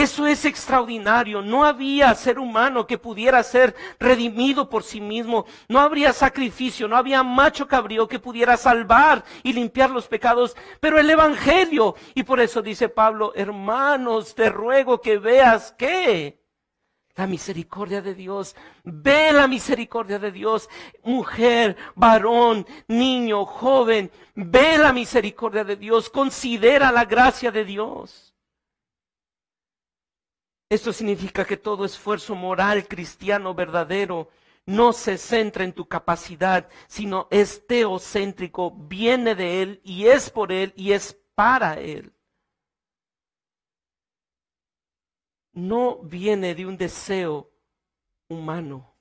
Eso 0.01 0.27
es 0.27 0.47
extraordinario. 0.47 1.43
No 1.43 1.63
había 1.63 2.15
ser 2.15 2.39
humano 2.39 2.87
que 2.87 2.97
pudiera 2.97 3.43
ser 3.43 3.77
redimido 3.99 4.71
por 4.71 4.83
sí 4.83 4.99
mismo. 4.99 5.45
No 5.69 5.79
habría 5.79 6.15
sacrificio, 6.15 6.89
no 6.89 6.97
había 6.97 7.23
macho 7.23 7.69
cabrío 7.69 8.09
que 8.09 8.19
pudiera 8.19 8.57
salvar 8.57 9.23
y 9.43 9.53
limpiar 9.53 9.91
los 9.91 10.07
pecados. 10.07 10.57
Pero 10.81 10.99
el 10.99 11.11
Evangelio, 11.11 11.97
y 12.15 12.23
por 12.23 12.41
eso 12.41 12.63
dice 12.63 12.89
Pablo, 12.89 13.35
hermanos, 13.37 14.35
te 14.35 14.49
ruego 14.49 15.03
que 15.03 15.19
veas 15.19 15.73
que 15.73 16.41
la 17.15 17.27
misericordia 17.27 18.01
de 18.01 18.15
Dios. 18.15 18.57
Ve 18.85 19.33
la 19.33 19.47
misericordia 19.49 20.19
de 20.19 20.33
Dios. 20.33 20.71
Mujer, 21.05 21.77
varón, 21.95 22.67
niño, 22.89 23.45
joven, 23.45 24.11
ve 24.35 24.79
la 24.79 24.95
misericordia 24.95 25.63
de 25.63 25.77
Dios. 25.77 26.09
Considera 26.09 26.91
la 26.91 27.05
gracia 27.05 27.51
de 27.51 27.67
Dios. 27.67 28.30
Esto 30.71 30.93
significa 30.93 31.45
que 31.45 31.57
todo 31.57 31.85
esfuerzo 31.85 32.37
moral 32.37 32.87
cristiano 32.87 33.55
verdadero 33.55 34.31
no 34.67 34.93
se 34.93 35.19
centra 35.19 35.65
en 35.65 35.73
tu 35.73 35.89
capacidad, 35.89 36.69
sino 36.87 37.27
es 37.33 37.67
teocéntrico, 37.67 38.71
viene 38.71 39.35
de 39.35 39.63
Él 39.63 39.81
y 39.83 40.07
es 40.07 40.31
por 40.31 40.53
Él 40.53 40.73
y 40.77 40.93
es 40.93 41.19
para 41.35 41.81
Él. 41.81 42.13
No 45.53 45.99
viene 46.05 46.55
de 46.55 46.65
un 46.65 46.77
deseo 46.77 47.51
humano. 48.29 48.95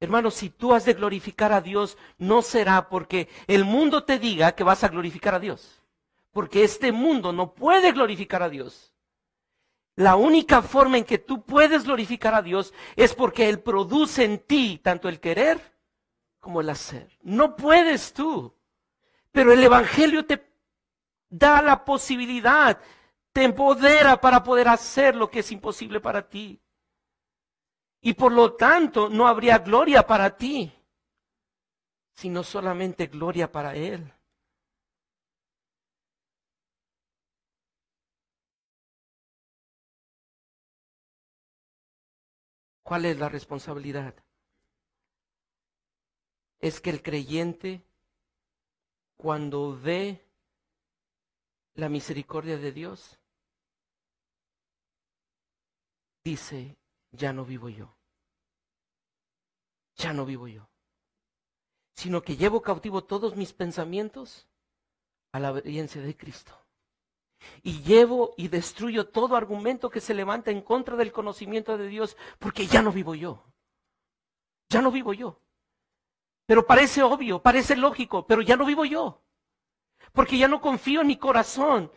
Hermano, 0.00 0.30
si 0.30 0.48
tú 0.48 0.72
has 0.72 0.86
de 0.86 0.94
glorificar 0.94 1.52
a 1.52 1.60
Dios, 1.60 1.98
no 2.16 2.40
será 2.40 2.88
porque 2.88 3.28
el 3.46 3.66
mundo 3.66 4.04
te 4.04 4.18
diga 4.18 4.52
que 4.52 4.64
vas 4.64 4.82
a 4.82 4.88
glorificar 4.88 5.34
a 5.34 5.40
Dios. 5.40 5.82
Porque 6.32 6.64
este 6.64 6.90
mundo 6.90 7.34
no 7.34 7.52
puede 7.52 7.92
glorificar 7.92 8.42
a 8.42 8.48
Dios. 8.48 8.93
La 9.96 10.16
única 10.16 10.62
forma 10.62 10.98
en 10.98 11.04
que 11.04 11.18
tú 11.18 11.44
puedes 11.44 11.84
glorificar 11.84 12.34
a 12.34 12.42
Dios 12.42 12.74
es 12.96 13.14
porque 13.14 13.48
Él 13.48 13.60
produce 13.60 14.24
en 14.24 14.40
ti 14.40 14.80
tanto 14.82 15.08
el 15.08 15.20
querer 15.20 15.74
como 16.40 16.60
el 16.60 16.70
hacer. 16.70 17.16
No 17.22 17.56
puedes 17.56 18.12
tú. 18.12 18.54
Pero 19.30 19.52
el 19.52 19.62
Evangelio 19.62 20.24
te 20.24 20.48
da 21.28 21.60
la 21.60 21.84
posibilidad, 21.84 22.80
te 23.32 23.42
empodera 23.42 24.20
para 24.20 24.44
poder 24.44 24.68
hacer 24.68 25.16
lo 25.16 25.28
que 25.28 25.40
es 25.40 25.50
imposible 25.50 26.00
para 26.00 26.28
ti. 26.28 26.60
Y 28.00 28.14
por 28.14 28.30
lo 28.30 28.54
tanto 28.54 29.08
no 29.08 29.26
habría 29.26 29.58
gloria 29.58 30.06
para 30.06 30.36
ti, 30.36 30.72
sino 32.12 32.44
solamente 32.44 33.08
gloria 33.08 33.50
para 33.50 33.74
Él. 33.74 34.13
¿Cuál 42.84 43.06
es 43.06 43.18
la 43.18 43.30
responsabilidad? 43.30 44.14
Es 46.60 46.80
que 46.80 46.90
el 46.90 47.02
creyente, 47.02 47.82
cuando 49.16 49.76
ve 49.80 50.22
la 51.74 51.88
misericordia 51.88 52.58
de 52.58 52.72
Dios, 52.72 53.18
dice, 56.22 56.76
ya 57.10 57.32
no 57.32 57.46
vivo 57.46 57.70
yo, 57.70 57.96
ya 59.96 60.12
no 60.12 60.26
vivo 60.26 60.46
yo, 60.46 60.68
sino 61.94 62.22
que 62.22 62.36
llevo 62.36 62.60
cautivo 62.60 63.02
todos 63.02 63.34
mis 63.34 63.54
pensamientos 63.54 64.46
a 65.32 65.40
la 65.40 65.52
obediencia 65.52 66.02
de 66.02 66.16
Cristo 66.16 66.63
y 67.62 67.82
llevo 67.82 68.34
y 68.36 68.48
destruyo 68.48 69.08
todo 69.08 69.36
argumento 69.36 69.90
que 69.90 70.00
se 70.00 70.14
levanta 70.14 70.50
en 70.50 70.60
contra 70.60 70.96
del 70.96 71.12
conocimiento 71.12 71.76
de 71.78 71.88
Dios, 71.88 72.16
porque 72.38 72.66
ya 72.66 72.82
no 72.82 72.92
vivo 72.92 73.14
yo. 73.14 73.44
Ya 74.68 74.82
no 74.82 74.90
vivo 74.90 75.12
yo. 75.12 75.40
Pero 76.46 76.66
parece 76.66 77.02
obvio, 77.02 77.40
parece 77.40 77.76
lógico, 77.76 78.26
pero 78.26 78.42
ya 78.42 78.56
no 78.56 78.66
vivo 78.66 78.84
yo. 78.84 79.22
Porque 80.12 80.36
ya 80.36 80.48
no 80.48 80.60
confío 80.60 81.00
en 81.00 81.06
mi 81.06 81.16
corazón, 81.16 81.90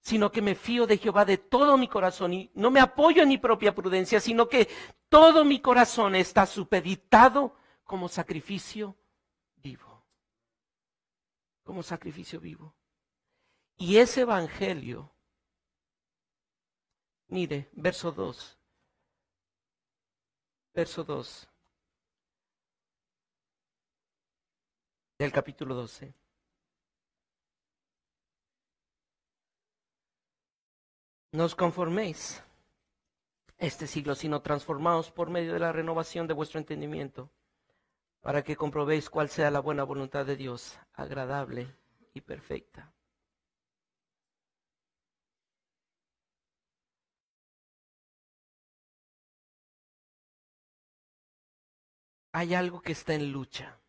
sino 0.00 0.32
que 0.32 0.42
me 0.42 0.54
fío 0.54 0.86
de 0.86 0.96
Jehová 0.96 1.24
de 1.24 1.38
todo 1.38 1.76
mi 1.76 1.86
corazón 1.86 2.32
y 2.32 2.50
no 2.54 2.70
me 2.70 2.80
apoyo 2.80 3.22
en 3.22 3.28
mi 3.28 3.38
propia 3.38 3.74
prudencia, 3.74 4.20
sino 4.20 4.48
que 4.48 4.68
todo 5.08 5.44
mi 5.44 5.60
corazón 5.60 6.14
está 6.14 6.46
supeditado 6.46 7.54
como 7.84 8.08
sacrificio 8.08 8.96
vivo. 9.56 10.04
Como 11.64 11.82
sacrificio 11.82 12.40
vivo. 12.40 12.74
Y 13.82 13.96
ese 13.96 14.20
evangelio, 14.20 15.10
mire, 17.28 17.70
verso 17.72 18.12
2, 18.12 18.58
verso 20.74 21.02
2 21.02 21.48
del 25.18 25.32
capítulo 25.32 25.74
12. 25.74 26.12
No 31.32 31.44
os 31.44 31.54
conforméis 31.54 32.44
este 33.56 33.86
siglo, 33.86 34.14
sino 34.14 34.42
transformaos 34.42 35.10
por 35.10 35.30
medio 35.30 35.54
de 35.54 35.58
la 35.58 35.72
renovación 35.72 36.26
de 36.26 36.34
vuestro 36.34 36.60
entendimiento, 36.60 37.30
para 38.20 38.44
que 38.44 38.56
comprobéis 38.56 39.08
cuál 39.08 39.30
sea 39.30 39.50
la 39.50 39.60
buena 39.60 39.84
voluntad 39.84 40.26
de 40.26 40.36
Dios, 40.36 40.78
agradable 40.92 41.74
y 42.12 42.20
perfecta. 42.20 42.92
Hay 52.32 52.54
algo 52.54 52.80
que 52.80 52.92
está 52.92 53.14
en 53.14 53.32
lucha, 53.32 53.80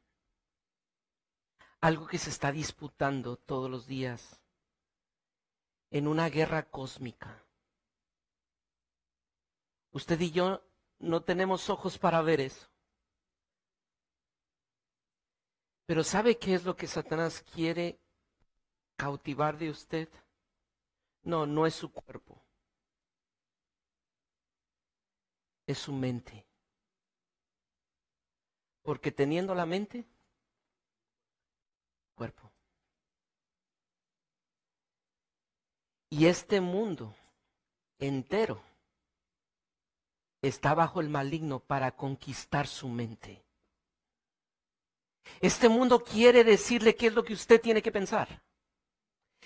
algo 1.80 2.08
que 2.08 2.18
se 2.18 2.30
está 2.30 2.52
disputando 2.52 3.38
todos 3.38 3.70
los 3.70 3.88
días 3.88 4.42
en 5.92 6.08
una 6.08 6.30
guerra 6.30 6.64
cósmica. 6.64 7.44
Usted 9.92 10.20
y 10.22 10.32
yo 10.32 10.64
no 11.00 11.22
tenemos 11.22 11.70
ojos 11.70 11.98
para 11.98 12.22
ver 12.22 12.40
eso. 12.40 12.68
Pero 15.86 16.04
¿sabe 16.04 16.38
qué 16.38 16.54
es 16.54 16.64
lo 16.64 16.76
que 16.76 16.88
Satanás 16.88 17.44
quiere 17.54 18.00
cautivar 18.96 19.58
de 19.58 19.70
usted? 19.70 20.08
No, 21.24 21.46
no 21.46 21.68
es 21.68 21.76
su 21.76 21.92
cuerpo. 21.92 22.42
Es 25.68 25.80
su 25.80 25.92
mente. 25.92 26.51
Porque 28.82 29.12
teniendo 29.12 29.54
la 29.54 29.66
mente, 29.66 30.06
cuerpo. 32.16 32.52
Y 36.10 36.26
este 36.26 36.60
mundo 36.60 37.16
entero 38.00 38.62
está 40.42 40.74
bajo 40.74 41.00
el 41.00 41.10
maligno 41.10 41.60
para 41.60 41.96
conquistar 41.96 42.68
su 42.68 42.90
mente. 42.90 43.44
Este 45.40 45.70
mundo 45.70 46.04
quiere 46.04 46.44
decirle 46.44 46.96
qué 46.96 47.08
es 47.08 47.14
lo 47.14 47.24
que 47.24 47.34
usted 47.34 47.62
tiene 47.62 47.82
que 47.82 47.92
pensar. 47.92 48.42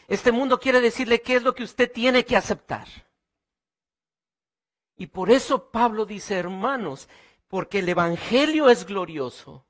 Este 0.07 0.31
mundo 0.31 0.59
quiere 0.59 0.81
decirle 0.81 1.21
qué 1.21 1.35
es 1.35 1.43
lo 1.43 1.53
que 1.53 1.63
usted 1.63 1.91
tiene 1.91 2.25
que 2.25 2.37
aceptar. 2.37 2.87
Y 4.97 5.07
por 5.07 5.29
eso 5.29 5.69
Pablo 5.71 6.05
dice, 6.05 6.35
hermanos, 6.35 7.09
porque 7.55 7.79
el 7.79 7.87
Evangelio 7.87 8.69
es 8.69 8.85
glorioso, 8.85 9.65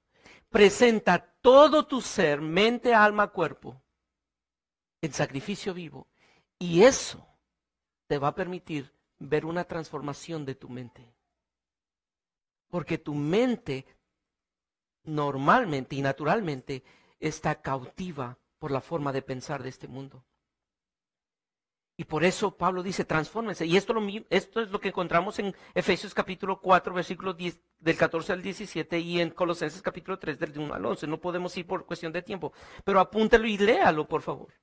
presenta 0.50 1.20
todo 1.20 1.86
tu 1.86 2.02
ser, 2.02 2.42
mente, 2.42 2.96
alma, 2.96 3.28
cuerpo, 3.28 3.80
en 5.02 5.14
sacrificio 5.14 5.72
vivo. 5.72 6.08
Y 6.58 6.82
eso 6.82 7.28
te 8.08 8.18
va 8.18 8.30
a 8.30 8.34
permitir 8.34 8.92
ver 9.20 9.46
una 9.46 9.66
transformación 9.66 10.46
de 10.46 10.56
tu 10.56 10.68
mente. 10.68 11.14
Porque 12.72 12.98
tu 12.98 13.14
mente 13.14 13.86
normalmente 15.04 15.96
y 15.96 16.02
naturalmente 16.02 16.84
está 17.20 17.62
cautiva 17.62 18.40
por 18.58 18.72
la 18.72 18.82
forma 18.82 19.14
de 19.14 19.22
pensar 19.22 19.62
de 19.62 19.70
este 19.70 19.88
mundo. 19.88 20.26
Y 21.98 22.04
por 22.04 22.26
eso 22.26 22.58
Pablo 22.58 22.84
dice, 22.84 23.06
transfórmense. 23.06 23.66
Y 23.66 23.78
esto, 23.78 23.94
lo, 23.94 24.02
esto 24.30 24.62
es 24.62 24.70
lo 24.70 24.80
que 24.82 24.90
encontramos 24.90 25.40
en 25.40 25.56
Efesios 25.74 26.14
capítulo 26.14 26.60
4, 26.60 26.94
versículos 26.94 27.38
10, 27.38 27.62
del 27.80 27.98
14 27.98 28.34
al 28.34 28.42
17 28.42 29.00
y 29.00 29.22
en 29.22 29.30
Colosenses 29.30 29.82
capítulo 29.82 30.20
3, 30.20 30.38
del 30.38 30.60
1 30.60 30.74
al 30.74 30.86
11. 30.86 31.08
No 31.08 31.22
podemos 31.22 31.56
ir 31.58 31.66
por 31.66 31.86
cuestión 31.86 32.12
de 32.12 32.22
tiempo, 32.22 32.52
pero 32.84 33.00
apúntelo 33.00 33.48
y 33.48 33.58
léalo, 33.58 34.08
por 34.08 34.22
favor. 34.22 34.54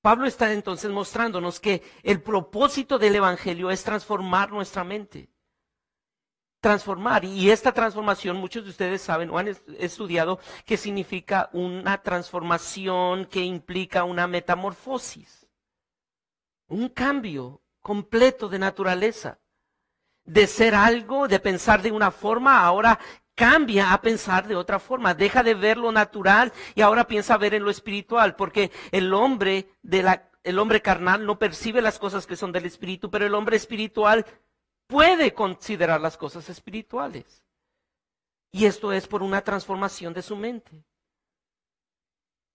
Pablo 0.00 0.26
está 0.26 0.52
entonces 0.52 0.92
mostrándonos 0.92 1.58
que 1.58 1.82
el 2.04 2.22
propósito 2.22 2.96
del 2.96 3.16
Evangelio 3.16 3.72
es 3.72 3.82
transformar 3.82 4.52
nuestra 4.52 4.84
mente 4.84 5.28
transformar. 6.66 7.24
Y 7.24 7.48
esta 7.50 7.70
transformación, 7.70 8.36
muchos 8.38 8.64
de 8.64 8.70
ustedes 8.70 9.00
saben 9.00 9.30
o 9.30 9.38
han 9.38 9.56
estudiado 9.78 10.40
que 10.64 10.76
significa 10.76 11.48
una 11.52 12.02
transformación 12.02 13.26
que 13.26 13.44
implica 13.44 14.02
una 14.02 14.26
metamorfosis, 14.26 15.46
un 16.66 16.88
cambio 16.88 17.62
completo 17.80 18.48
de 18.48 18.58
naturaleza. 18.58 19.38
De 20.24 20.48
ser 20.48 20.74
algo, 20.74 21.28
de 21.28 21.38
pensar 21.38 21.82
de 21.82 21.92
una 21.92 22.10
forma, 22.10 22.58
ahora 22.64 22.98
cambia 23.36 23.92
a 23.92 24.02
pensar 24.02 24.48
de 24.48 24.56
otra 24.56 24.80
forma, 24.80 25.14
deja 25.14 25.44
de 25.44 25.54
ver 25.54 25.76
lo 25.76 25.92
natural 25.92 26.52
y 26.74 26.80
ahora 26.80 27.06
piensa 27.06 27.36
ver 27.36 27.54
en 27.54 27.62
lo 27.62 27.70
espiritual, 27.70 28.34
porque 28.34 28.72
el 28.90 29.14
hombre 29.14 29.68
de 29.82 30.02
la 30.02 30.30
el 30.42 30.60
hombre 30.60 30.80
carnal 30.80 31.26
no 31.26 31.40
percibe 31.40 31.82
las 31.82 31.98
cosas 31.98 32.24
que 32.24 32.36
son 32.36 32.52
del 32.52 32.66
espíritu, 32.66 33.10
pero 33.10 33.26
el 33.26 33.34
hombre 33.34 33.56
espiritual 33.56 34.24
puede 34.86 35.34
considerar 35.34 36.00
las 36.00 36.16
cosas 36.16 36.48
espirituales. 36.48 37.44
Y 38.52 38.64
esto 38.64 38.92
es 38.92 39.06
por 39.06 39.22
una 39.22 39.42
transformación 39.42 40.14
de 40.14 40.22
su 40.22 40.36
mente. 40.36 40.84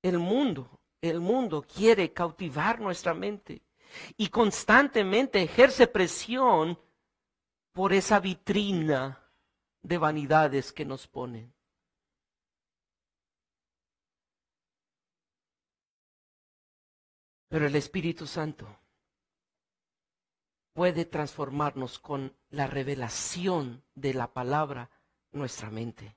El 0.02 0.18
mundo, 0.18 0.80
el 1.02 1.20
mundo 1.20 1.62
quiere 1.62 2.12
cautivar 2.12 2.80
nuestra 2.80 3.14
mente 3.14 3.62
y 4.18 4.30
constantemente 4.30 5.42
ejerce 5.42 5.88
presión 5.88 6.80
por 7.72 7.94
esa 7.94 8.20
vitrina 8.20 9.32
de 9.84 9.98
vanidades 9.98 10.74
que 10.74 10.86
nos 10.86 11.08
ponen. 11.08 11.54
Pero 17.48 17.68
el 17.68 17.76
Espíritu 17.76 18.26
Santo 18.26 18.81
puede 20.74 21.06
transformarnos 21.06 22.00
con 22.00 22.36
la 22.50 22.68
revelación 22.68 23.84
de 23.96 24.14
la 24.14 24.34
palabra 24.34 24.90
nuestra 25.32 25.70
mente. 25.70 26.16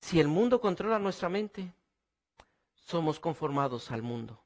Si 0.00 0.20
el 0.20 0.28
mundo 0.28 0.60
controla 0.60 0.98
nuestra 0.98 1.28
mente, 1.28 1.74
somos 2.74 3.20
conformados 3.20 3.90
al 3.90 4.02
mundo. 4.02 4.42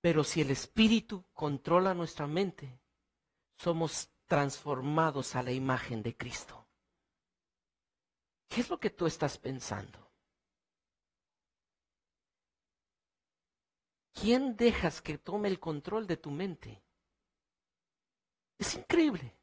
Pero 0.00 0.22
si 0.22 0.42
el 0.42 0.50
Espíritu 0.50 1.24
controla 1.32 1.94
nuestra 1.94 2.26
mente, 2.26 2.78
somos 3.56 4.10
transformados 4.26 5.34
a 5.34 5.42
la 5.42 5.52
imagen 5.52 6.02
de 6.02 6.16
Cristo. 6.16 6.66
¿Qué 8.48 8.60
es 8.60 8.70
lo 8.70 8.78
que 8.78 8.90
tú 8.90 9.06
estás 9.06 9.38
pensando? 9.38 10.03
¿Quién 14.14 14.56
dejas 14.56 15.02
que 15.02 15.18
tome 15.18 15.48
el 15.48 15.60
control 15.60 16.06
de 16.06 16.16
tu 16.16 16.30
mente? 16.30 16.82
Es 18.58 18.74
increíble 18.74 19.36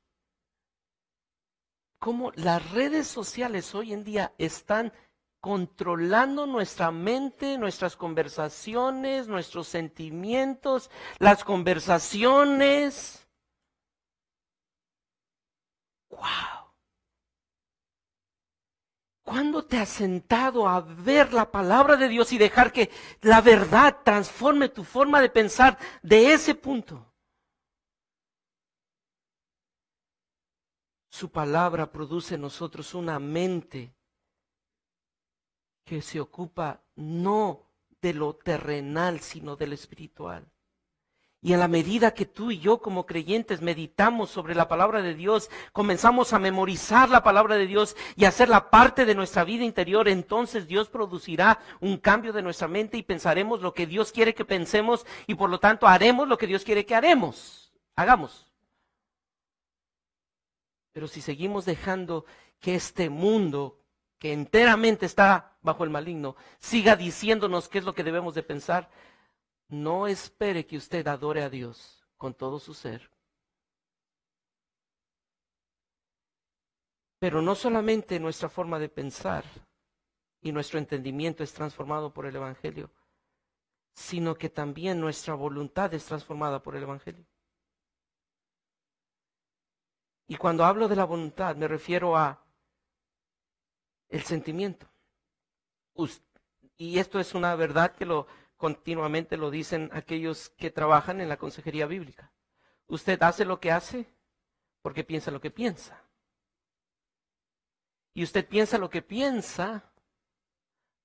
cómo 1.99 2.31
las 2.35 2.71
redes 2.71 3.07
sociales 3.07 3.75
hoy 3.75 3.93
en 3.93 4.03
día 4.03 4.33
están 4.39 4.91
controlando 5.39 6.45
nuestra 6.45 6.91
mente, 6.91 7.57
nuestras 7.57 7.95
conversaciones, 7.95 9.27
nuestros 9.27 9.67
sentimientos, 9.67 10.89
las 11.19 11.43
conversaciones. 11.43 13.27
¡Wow! 16.09 16.60
¿Cuándo 19.31 19.63
te 19.63 19.77
has 19.77 19.87
sentado 19.87 20.67
a 20.67 20.81
ver 20.81 21.31
la 21.31 21.49
palabra 21.49 21.95
de 21.95 22.09
Dios 22.09 22.33
y 22.33 22.37
dejar 22.37 22.73
que 22.73 22.91
la 23.21 23.39
verdad 23.39 23.99
transforme 24.03 24.67
tu 24.67 24.83
forma 24.83 25.21
de 25.21 25.29
pensar 25.29 25.79
de 26.01 26.33
ese 26.33 26.53
punto? 26.53 27.13
Su 31.09 31.31
palabra 31.31 31.89
produce 31.89 32.35
en 32.35 32.41
nosotros 32.41 32.93
una 32.93 33.19
mente 33.19 33.95
que 35.85 36.01
se 36.01 36.19
ocupa 36.19 36.83
no 36.95 37.69
de 38.01 38.13
lo 38.13 38.35
terrenal, 38.35 39.21
sino 39.21 39.55
del 39.55 39.71
espiritual. 39.71 40.50
Y 41.43 41.53
en 41.53 41.59
la 41.59 41.67
medida 41.67 42.13
que 42.13 42.27
tú 42.27 42.51
y 42.51 42.59
yo 42.59 42.81
como 42.81 43.07
creyentes 43.07 43.61
meditamos 43.61 44.29
sobre 44.29 44.53
la 44.53 44.67
palabra 44.67 45.01
de 45.01 45.15
Dios, 45.15 45.49
comenzamos 45.73 46.33
a 46.33 46.39
memorizar 46.39 47.09
la 47.09 47.23
palabra 47.23 47.55
de 47.55 47.65
Dios 47.65 47.95
y 48.15 48.25
hacerla 48.25 48.69
parte 48.69 49.05
de 49.05 49.15
nuestra 49.15 49.43
vida 49.43 49.63
interior, 49.63 50.07
entonces 50.07 50.67
Dios 50.67 50.87
producirá 50.87 51.59
un 51.79 51.97
cambio 51.97 52.31
de 52.31 52.43
nuestra 52.43 52.67
mente 52.67 52.97
y 52.97 53.03
pensaremos 53.03 53.61
lo 53.61 53.73
que 53.73 53.87
Dios 53.87 54.11
quiere 54.11 54.35
que 54.35 54.45
pensemos 54.45 55.03
y 55.25 55.33
por 55.33 55.49
lo 55.49 55.59
tanto 55.59 55.87
haremos 55.87 56.27
lo 56.27 56.37
que 56.37 56.45
Dios 56.45 56.63
quiere 56.63 56.85
que 56.85 56.93
haremos. 56.93 57.73
Hagamos. 57.95 58.51
Pero 60.93 61.07
si 61.07 61.21
seguimos 61.21 61.65
dejando 61.65 62.25
que 62.59 62.75
este 62.75 63.09
mundo 63.09 63.79
que 64.19 64.33
enteramente 64.33 65.07
está 65.07 65.57
bajo 65.63 65.83
el 65.83 65.89
maligno 65.89 66.35
siga 66.59 66.95
diciéndonos 66.95 67.67
qué 67.67 67.79
es 67.79 67.83
lo 67.83 67.95
que 67.95 68.03
debemos 68.03 68.35
de 68.35 68.43
pensar, 68.43 68.91
no 69.71 70.05
espere 70.05 70.65
que 70.67 70.75
usted 70.75 71.07
adore 71.07 71.43
a 71.43 71.49
Dios 71.49 72.05
con 72.17 72.33
todo 72.33 72.59
su 72.59 72.73
ser. 72.73 73.09
Pero 77.19 77.41
no 77.41 77.55
solamente 77.55 78.19
nuestra 78.19 78.49
forma 78.49 78.79
de 78.79 78.89
pensar 78.89 79.45
y 80.41 80.51
nuestro 80.51 80.77
entendimiento 80.77 81.41
es 81.41 81.53
transformado 81.53 82.13
por 82.13 82.25
el 82.25 82.35
Evangelio, 82.35 82.91
sino 83.93 84.35
que 84.35 84.49
también 84.49 84.99
nuestra 84.99 85.35
voluntad 85.35 85.93
es 85.93 86.03
transformada 86.03 86.61
por 86.61 86.75
el 86.75 86.83
Evangelio. 86.83 87.25
Y 90.27 90.35
cuando 90.35 90.65
hablo 90.65 90.89
de 90.89 90.95
la 90.97 91.05
voluntad 91.05 91.55
me 91.55 91.67
refiero 91.67 92.17
a 92.17 92.43
el 94.09 94.23
sentimiento. 94.23 94.89
Y 96.75 96.99
esto 96.99 97.19
es 97.19 97.33
una 97.33 97.55
verdad 97.55 97.95
que 97.95 98.05
lo 98.05 98.27
continuamente 98.61 99.37
lo 99.37 99.49
dicen 99.49 99.89
aquellos 99.91 100.49
que 100.51 100.69
trabajan 100.69 101.19
en 101.19 101.29
la 101.29 101.37
consejería 101.37 101.87
bíblica. 101.87 102.31
Usted 102.85 103.19
hace 103.23 103.43
lo 103.43 103.59
que 103.59 103.71
hace 103.71 104.05
porque 104.83 105.03
piensa 105.03 105.31
lo 105.31 105.41
que 105.41 105.49
piensa. 105.49 105.99
Y 108.13 108.21
usted 108.23 108.47
piensa 108.47 108.77
lo 108.77 108.91
que 108.91 109.01
piensa 109.01 109.91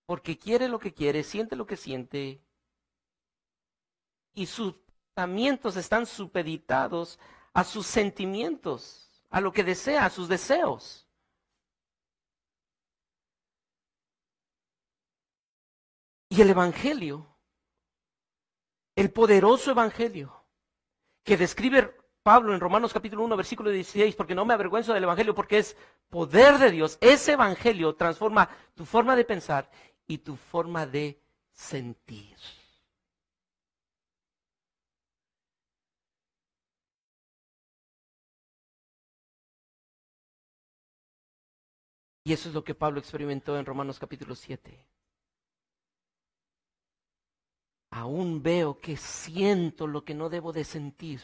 porque 0.04 0.36
quiere 0.36 0.68
lo 0.68 0.78
que 0.78 0.92
quiere, 0.92 1.22
siente 1.22 1.56
lo 1.56 1.66
que 1.66 1.78
siente. 1.78 2.44
Y 4.34 4.44
sus 4.44 4.74
pensamientos 5.14 5.78
están 5.78 6.04
supeditados 6.04 7.18
a 7.54 7.64
sus 7.64 7.86
sentimientos, 7.86 9.22
a 9.30 9.40
lo 9.40 9.50
que 9.50 9.64
desea, 9.64 10.04
a 10.04 10.10
sus 10.10 10.28
deseos. 10.28 11.08
Y 16.28 16.42
el 16.42 16.50
Evangelio 16.50 17.35
el 18.96 19.12
poderoso 19.12 19.70
evangelio 19.70 20.44
que 21.22 21.36
describe 21.36 21.94
Pablo 22.22 22.54
en 22.54 22.60
Romanos 22.60 22.92
capítulo 22.92 23.22
1, 23.24 23.36
versículo 23.36 23.70
16, 23.70 24.16
porque 24.16 24.34
no 24.34 24.44
me 24.44 24.54
avergüenzo 24.54 24.92
del 24.94 25.04
evangelio, 25.04 25.34
porque 25.34 25.58
es 25.58 25.76
poder 26.08 26.58
de 26.58 26.72
Dios. 26.72 26.98
Ese 27.00 27.32
evangelio 27.32 27.94
transforma 27.94 28.48
tu 28.74 28.84
forma 28.84 29.14
de 29.14 29.24
pensar 29.24 29.70
y 30.08 30.18
tu 30.18 30.34
forma 30.36 30.86
de 30.86 31.20
sentir. 31.52 32.36
Y 42.24 42.32
eso 42.32 42.48
es 42.48 42.54
lo 42.54 42.64
que 42.64 42.74
Pablo 42.74 42.98
experimentó 42.98 43.56
en 43.56 43.66
Romanos 43.66 44.00
capítulo 44.00 44.34
7. 44.34 44.95
Aún 47.96 48.42
veo 48.42 48.78
que 48.78 48.96
siento 48.96 49.86
lo 49.86 50.04
que 50.04 50.14
no 50.14 50.28
debo 50.28 50.52
de 50.52 50.64
sentir 50.64 51.22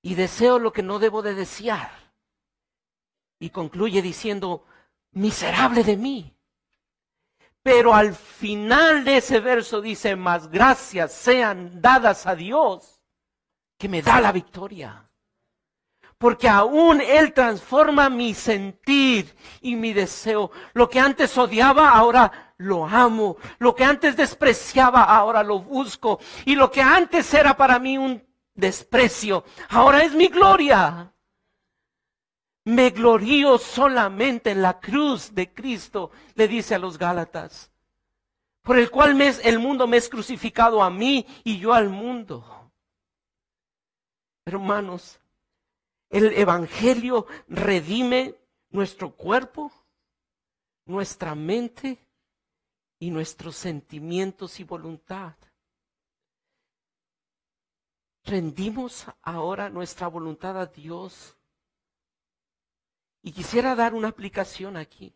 y 0.00 0.14
deseo 0.14 0.60
lo 0.60 0.72
que 0.72 0.82
no 0.82 1.00
debo 1.00 1.22
de 1.22 1.34
desear. 1.34 1.90
Y 3.40 3.50
concluye 3.50 4.00
diciendo, 4.00 4.64
miserable 5.12 5.82
de 5.82 5.96
mí. 5.96 6.36
Pero 7.62 7.94
al 7.94 8.14
final 8.14 9.04
de 9.04 9.16
ese 9.16 9.40
verso 9.40 9.80
dice, 9.80 10.14
más 10.14 10.48
gracias 10.48 11.12
sean 11.12 11.82
dadas 11.82 12.26
a 12.26 12.36
Dios 12.36 13.02
que 13.76 13.88
me 13.88 14.02
da 14.02 14.20
la 14.20 14.30
victoria. 14.30 15.09
Porque 16.20 16.50
aún 16.50 17.00
Él 17.00 17.32
transforma 17.32 18.10
mi 18.10 18.34
sentir 18.34 19.34
y 19.62 19.74
mi 19.74 19.94
deseo. 19.94 20.50
Lo 20.74 20.86
que 20.86 21.00
antes 21.00 21.38
odiaba, 21.38 21.88
ahora 21.88 22.52
lo 22.58 22.84
amo. 22.84 23.38
Lo 23.58 23.74
que 23.74 23.84
antes 23.84 24.18
despreciaba, 24.18 25.04
ahora 25.04 25.42
lo 25.42 25.60
busco. 25.60 26.20
Y 26.44 26.56
lo 26.56 26.70
que 26.70 26.82
antes 26.82 27.32
era 27.32 27.56
para 27.56 27.78
mí 27.78 27.96
un 27.96 28.22
desprecio, 28.52 29.44
ahora 29.70 30.02
es 30.02 30.12
mi 30.12 30.28
gloria. 30.28 31.10
Me 32.66 32.90
glorío 32.90 33.56
solamente 33.56 34.50
en 34.50 34.60
la 34.60 34.78
cruz 34.78 35.34
de 35.34 35.54
Cristo, 35.54 36.10
le 36.34 36.48
dice 36.48 36.74
a 36.74 36.78
los 36.78 36.98
Gálatas, 36.98 37.72
por 38.60 38.76
el 38.76 38.90
cual 38.90 39.18
el 39.18 39.58
mundo 39.58 39.86
me 39.86 39.96
es 39.96 40.10
crucificado 40.10 40.82
a 40.82 40.90
mí 40.90 41.26
y 41.44 41.58
yo 41.58 41.72
al 41.72 41.88
mundo. 41.88 42.70
Hermanos, 44.44 45.18
el 46.10 46.32
Evangelio 46.32 47.26
redime 47.46 48.36
nuestro 48.70 49.14
cuerpo, 49.14 49.72
nuestra 50.84 51.34
mente 51.36 52.04
y 52.98 53.10
nuestros 53.10 53.56
sentimientos 53.56 54.58
y 54.58 54.64
voluntad. 54.64 55.36
Rendimos 58.24 59.06
ahora 59.22 59.70
nuestra 59.70 60.08
voluntad 60.08 60.60
a 60.60 60.66
Dios. 60.66 61.36
Y 63.22 63.32
quisiera 63.32 63.74
dar 63.74 63.94
una 63.94 64.08
aplicación 64.08 64.76
aquí. 64.76 65.14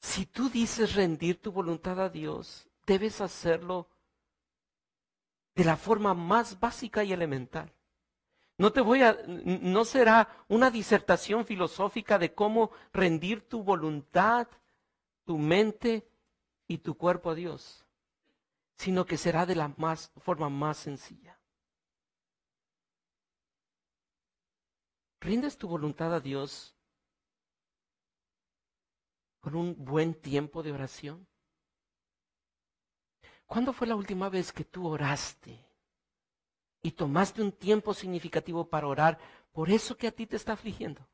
Si 0.00 0.26
tú 0.26 0.48
dices 0.48 0.94
rendir 0.94 1.40
tu 1.40 1.52
voluntad 1.52 2.00
a 2.00 2.08
Dios, 2.08 2.68
debes 2.86 3.20
hacerlo 3.20 3.88
de 5.54 5.64
la 5.64 5.76
forma 5.76 6.14
más 6.14 6.58
básica 6.58 7.04
y 7.04 7.12
elemental. 7.12 7.72
No 8.60 8.74
te 8.74 8.82
voy 8.82 9.02
a, 9.02 9.16
no 9.26 9.86
será 9.86 10.44
una 10.46 10.70
disertación 10.70 11.46
filosófica 11.46 12.18
de 12.18 12.34
cómo 12.34 12.72
rendir 12.92 13.48
tu 13.48 13.62
voluntad, 13.62 14.48
tu 15.24 15.38
mente 15.38 16.06
y 16.68 16.76
tu 16.76 16.94
cuerpo 16.94 17.30
a 17.30 17.34
Dios, 17.34 17.86
sino 18.76 19.06
que 19.06 19.16
será 19.16 19.46
de 19.46 19.54
la 19.54 19.72
más, 19.78 20.12
forma 20.18 20.50
más 20.50 20.76
sencilla. 20.76 21.40
¿Rindes 25.20 25.56
tu 25.56 25.66
voluntad 25.66 26.12
a 26.12 26.20
Dios 26.20 26.76
con 29.40 29.54
un 29.54 29.74
buen 29.82 30.12
tiempo 30.12 30.62
de 30.62 30.72
oración? 30.72 31.26
¿Cuándo 33.46 33.72
fue 33.72 33.86
la 33.86 33.96
última 33.96 34.28
vez 34.28 34.52
que 34.52 34.66
tú 34.66 34.86
oraste? 34.86 35.69
Y 36.82 36.92
tomaste 36.92 37.42
un 37.42 37.52
tiempo 37.52 37.94
significativo 37.94 38.68
para 38.68 38.86
orar 38.86 39.18
por 39.52 39.70
eso 39.70 39.96
que 39.96 40.06
a 40.06 40.12
ti 40.12 40.26
te 40.26 40.36
está 40.36 40.52
afligiendo. 40.52 41.06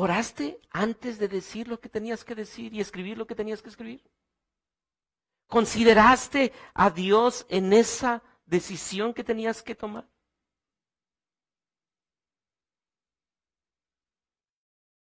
¿Oraste 0.00 0.60
antes 0.70 1.18
de 1.18 1.26
decir 1.26 1.66
lo 1.66 1.80
que 1.80 1.88
tenías 1.88 2.24
que 2.24 2.36
decir 2.36 2.72
y 2.72 2.80
escribir 2.80 3.18
lo 3.18 3.26
que 3.26 3.34
tenías 3.34 3.60
que 3.60 3.68
escribir? 3.68 4.00
¿Consideraste 5.48 6.52
a 6.72 6.88
Dios 6.90 7.44
en 7.48 7.72
esa 7.72 8.22
decisión 8.46 9.12
que 9.12 9.24
tenías 9.24 9.60
que 9.60 9.74
tomar? 9.74 10.08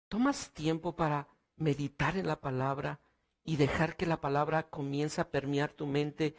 ¿Tomas 0.08 0.52
tiempo 0.52 0.94
para 0.94 1.28
meditar 1.56 2.18
en 2.18 2.26
la 2.26 2.38
palabra 2.38 3.00
y 3.44 3.56
dejar 3.56 3.96
que 3.96 4.06
la 4.06 4.20
palabra 4.20 4.70
comience 4.70 5.20
a 5.20 5.30
permear 5.30 5.72
tu 5.72 5.86
mente, 5.86 6.34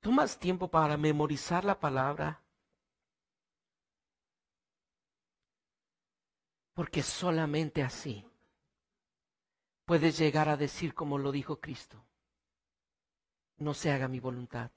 tomas 0.00 0.38
tiempo 0.38 0.68
para 0.70 0.96
memorizar 0.96 1.64
la 1.64 1.78
palabra. 1.78 2.42
Porque 6.72 7.02
solamente 7.02 7.82
así 7.82 8.26
puedes 9.84 10.18
llegar 10.18 10.48
a 10.48 10.56
decir 10.56 10.94
como 10.94 11.18
lo 11.18 11.30
dijo 11.30 11.60
Cristo. 11.60 12.02
No 13.58 13.74
se 13.74 13.90
haga 13.90 14.08
mi 14.08 14.20
voluntad, 14.20 14.70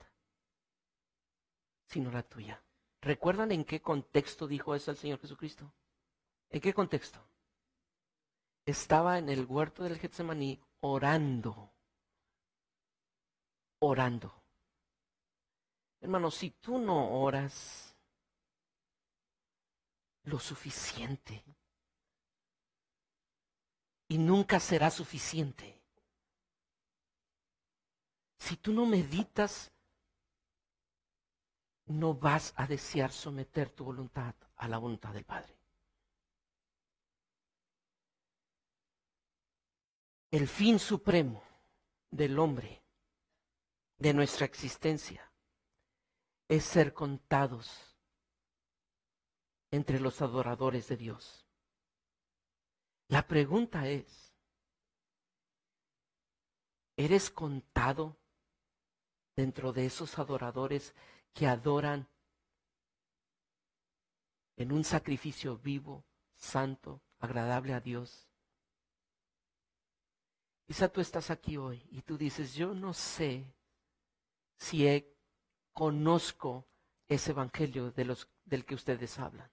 sino 1.85 2.11
la 2.11 2.23
tuya. 2.23 2.61
¿Recuerdan 3.01 3.51
en 3.51 3.63
qué 3.63 3.81
contexto 3.81 4.47
dijo 4.47 4.75
eso 4.75 4.91
el 4.91 4.97
Señor 4.97 5.19
Jesucristo? 5.19 5.73
¿En 6.49 6.59
qué 6.59 6.73
contexto? 6.73 7.19
Estaba 8.65 9.17
en 9.17 9.29
el 9.29 9.45
huerto 9.45 9.83
del 9.83 9.97
Getsemaní 9.97 10.61
orando. 10.81 11.71
Orando. 13.79 14.43
Hermano, 16.01 16.31
si 16.31 16.51
tú 16.51 16.77
no 16.79 17.21
oras 17.21 17.95
lo 20.23 20.39
suficiente, 20.39 21.43
y 24.07 24.17
nunca 24.17 24.59
será 24.59 24.89
suficiente, 24.89 25.81
si 28.37 28.57
tú 28.57 28.73
no 28.73 28.85
meditas, 28.85 29.71
no 31.85 32.13
vas 32.13 32.53
a 32.55 32.65
desear 32.65 33.11
someter 33.11 33.69
tu 33.69 33.83
voluntad 33.83 34.33
a 34.55 34.67
la 34.67 34.77
voluntad 34.77 35.13
del 35.13 35.25
Padre. 35.25 35.58
El 40.31 40.47
fin 40.47 40.77
supremo 40.77 41.43
del 42.11 42.37
hombre, 42.37 42.83
de 43.97 44.13
nuestra 44.13 44.45
existencia, 44.45 45.31
es 46.47 46.63
ser 46.63 46.93
contados 46.93 47.97
entre 49.71 49.99
los 49.99 50.21
adoradores 50.21 50.87
de 50.87 50.97
Dios. 50.97 51.47
La 53.07 53.27
pregunta 53.27 53.87
es, 53.87 54.35
¿eres 56.95 57.31
contado 57.31 58.19
dentro 59.35 59.73
de 59.73 59.87
esos 59.87 60.19
adoradores 60.19 60.93
que 61.33 61.47
adoran 61.47 62.07
en 64.57 64.71
un 64.71 64.83
sacrificio 64.83 65.57
vivo, 65.57 66.05
santo, 66.35 67.01
agradable 67.19 67.73
a 67.73 67.79
Dios? 67.79 68.28
Quizá 70.69 70.87
tú 70.87 71.01
estás 71.01 71.31
aquí 71.31 71.57
hoy 71.57 71.83
y 71.89 72.03
tú 72.03 72.15
dices, 72.15 72.53
yo 72.53 72.75
no 72.75 72.93
sé 72.93 73.43
si 74.55 75.03
conozco 75.73 76.67
ese 77.07 77.31
evangelio 77.31 77.89
de 77.89 78.15
del 78.45 78.65
que 78.65 78.75
ustedes 78.75 79.17
hablan. 79.17 79.49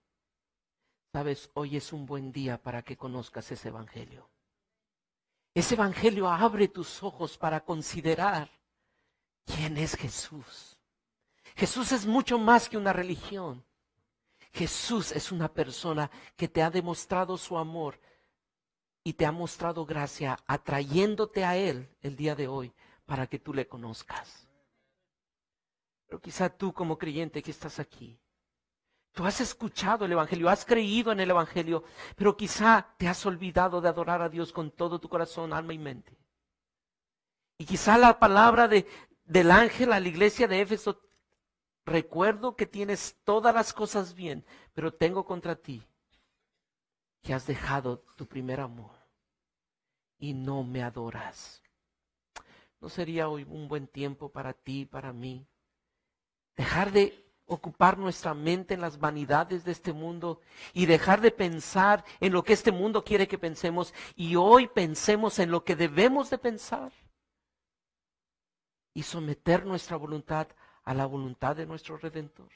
Sabes, 1.14 1.48
hoy 1.54 1.78
es 1.78 1.94
un 1.94 2.04
buen 2.04 2.32
día 2.32 2.62
para 2.62 2.82
que 2.82 2.98
conozcas 2.98 3.50
ese 3.50 3.68
evangelio. 3.68 4.28
Ese 5.54 5.72
evangelio 5.72 6.28
abre 6.28 6.68
tus 6.68 7.02
ojos 7.02 7.38
para 7.38 7.64
considerar 7.64 8.50
quién 9.46 9.78
es 9.78 9.96
Jesús. 9.96 10.78
Jesús 11.54 11.92
es 11.92 12.04
mucho 12.04 12.38
más 12.38 12.68
que 12.68 12.76
una 12.76 12.92
religión. 12.92 13.64
Jesús 14.52 15.12
es 15.12 15.32
una 15.32 15.50
persona 15.50 16.10
que 16.36 16.46
te 16.46 16.62
ha 16.62 16.70
demostrado 16.70 17.38
su 17.38 17.56
amor 17.56 17.98
y 19.07 19.12
te 19.12 19.24
ha 19.24 19.30
mostrado 19.30 19.86
gracia 19.86 20.36
atrayéndote 20.48 21.44
a 21.44 21.57
Él 21.57 21.88
el 22.02 22.16
día 22.16 22.34
de 22.34 22.48
hoy 22.48 22.72
para 23.04 23.28
que 23.28 23.38
tú 23.38 23.54
le 23.54 23.68
conozcas. 23.68 24.48
Pero 26.09 26.20
quizá 26.20 26.48
tú 26.48 26.72
como 26.72 26.98
creyente 26.98 27.40
que 27.40 27.52
estás 27.52 27.78
aquí, 27.78 28.18
tú 29.12 29.24
has 29.24 29.40
escuchado 29.40 30.07
el 30.07 30.11
Evangelio, 30.11 30.48
has 30.48 30.64
creído 30.64 31.12
en 31.12 31.20
el 31.20 31.30
Evangelio, 31.30 31.84
pero 32.16 32.36
quizá 32.36 32.96
te 32.98 33.07
has 33.07 33.24
olvidado 33.24 33.80
de 33.80 33.88
adorar 33.88 34.22
a 34.22 34.28
Dios 34.28 34.52
con 34.52 34.72
todo 34.72 34.98
tu 34.98 35.09
corazón, 35.09 35.52
alma 35.52 35.72
y 35.72 35.78
mente. 35.78 36.18
Y 37.59 37.64
quizá 37.64 37.98
la 37.98 38.18
palabra 38.18 38.66
de, 38.66 38.88
del 39.24 39.52
ángel 39.52 39.92
a 39.92 40.00
la 40.00 40.09
iglesia 40.09 40.48
de 40.48 40.62
Éfeso, 40.62 41.00
recuerdo 41.84 42.57
que 42.57 42.66
tienes 42.66 43.20
todas 43.22 43.54
las 43.54 43.72
cosas 43.72 44.16
bien, 44.16 44.44
pero 44.74 44.92
tengo 44.92 45.24
contra 45.24 45.54
ti 45.54 45.86
que 47.22 47.34
has 47.34 47.46
dejado 47.46 48.00
tu 48.16 48.26
primer 48.26 48.59
amor 48.59 48.95
y 50.18 50.34
no 50.34 50.64
me 50.64 50.82
adoras. 50.82 51.62
¿No 52.80 52.88
sería 52.88 53.28
hoy 53.28 53.44
un 53.48 53.68
buen 53.68 53.86
tiempo 53.86 54.30
para 54.30 54.52
ti, 54.52 54.84
para 54.84 55.12
mí? 55.12 55.46
Dejar 56.56 56.92
de 56.92 57.26
ocupar 57.46 57.96
nuestra 57.96 58.34
mente 58.34 58.74
en 58.74 58.80
las 58.80 58.98
vanidades 58.98 59.64
de 59.64 59.72
este 59.72 59.92
mundo 59.92 60.40
y 60.72 60.86
dejar 60.86 61.20
de 61.20 61.30
pensar 61.30 62.04
en 62.20 62.32
lo 62.32 62.42
que 62.42 62.52
este 62.52 62.72
mundo 62.72 63.04
quiere 63.04 63.28
que 63.28 63.38
pensemos 63.38 63.94
y 64.16 64.36
hoy 64.36 64.66
pensemos 64.66 65.38
en 65.38 65.50
lo 65.50 65.64
que 65.64 65.76
debemos 65.76 66.28
de 66.28 66.38
pensar 66.38 66.92
y 68.94 69.02
someter 69.02 69.64
nuestra 69.64 69.96
voluntad 69.96 70.48
a 70.82 70.94
la 70.94 71.06
voluntad 71.06 71.54
de 71.54 71.66
nuestro 71.66 71.98
Redentor. 71.98 72.48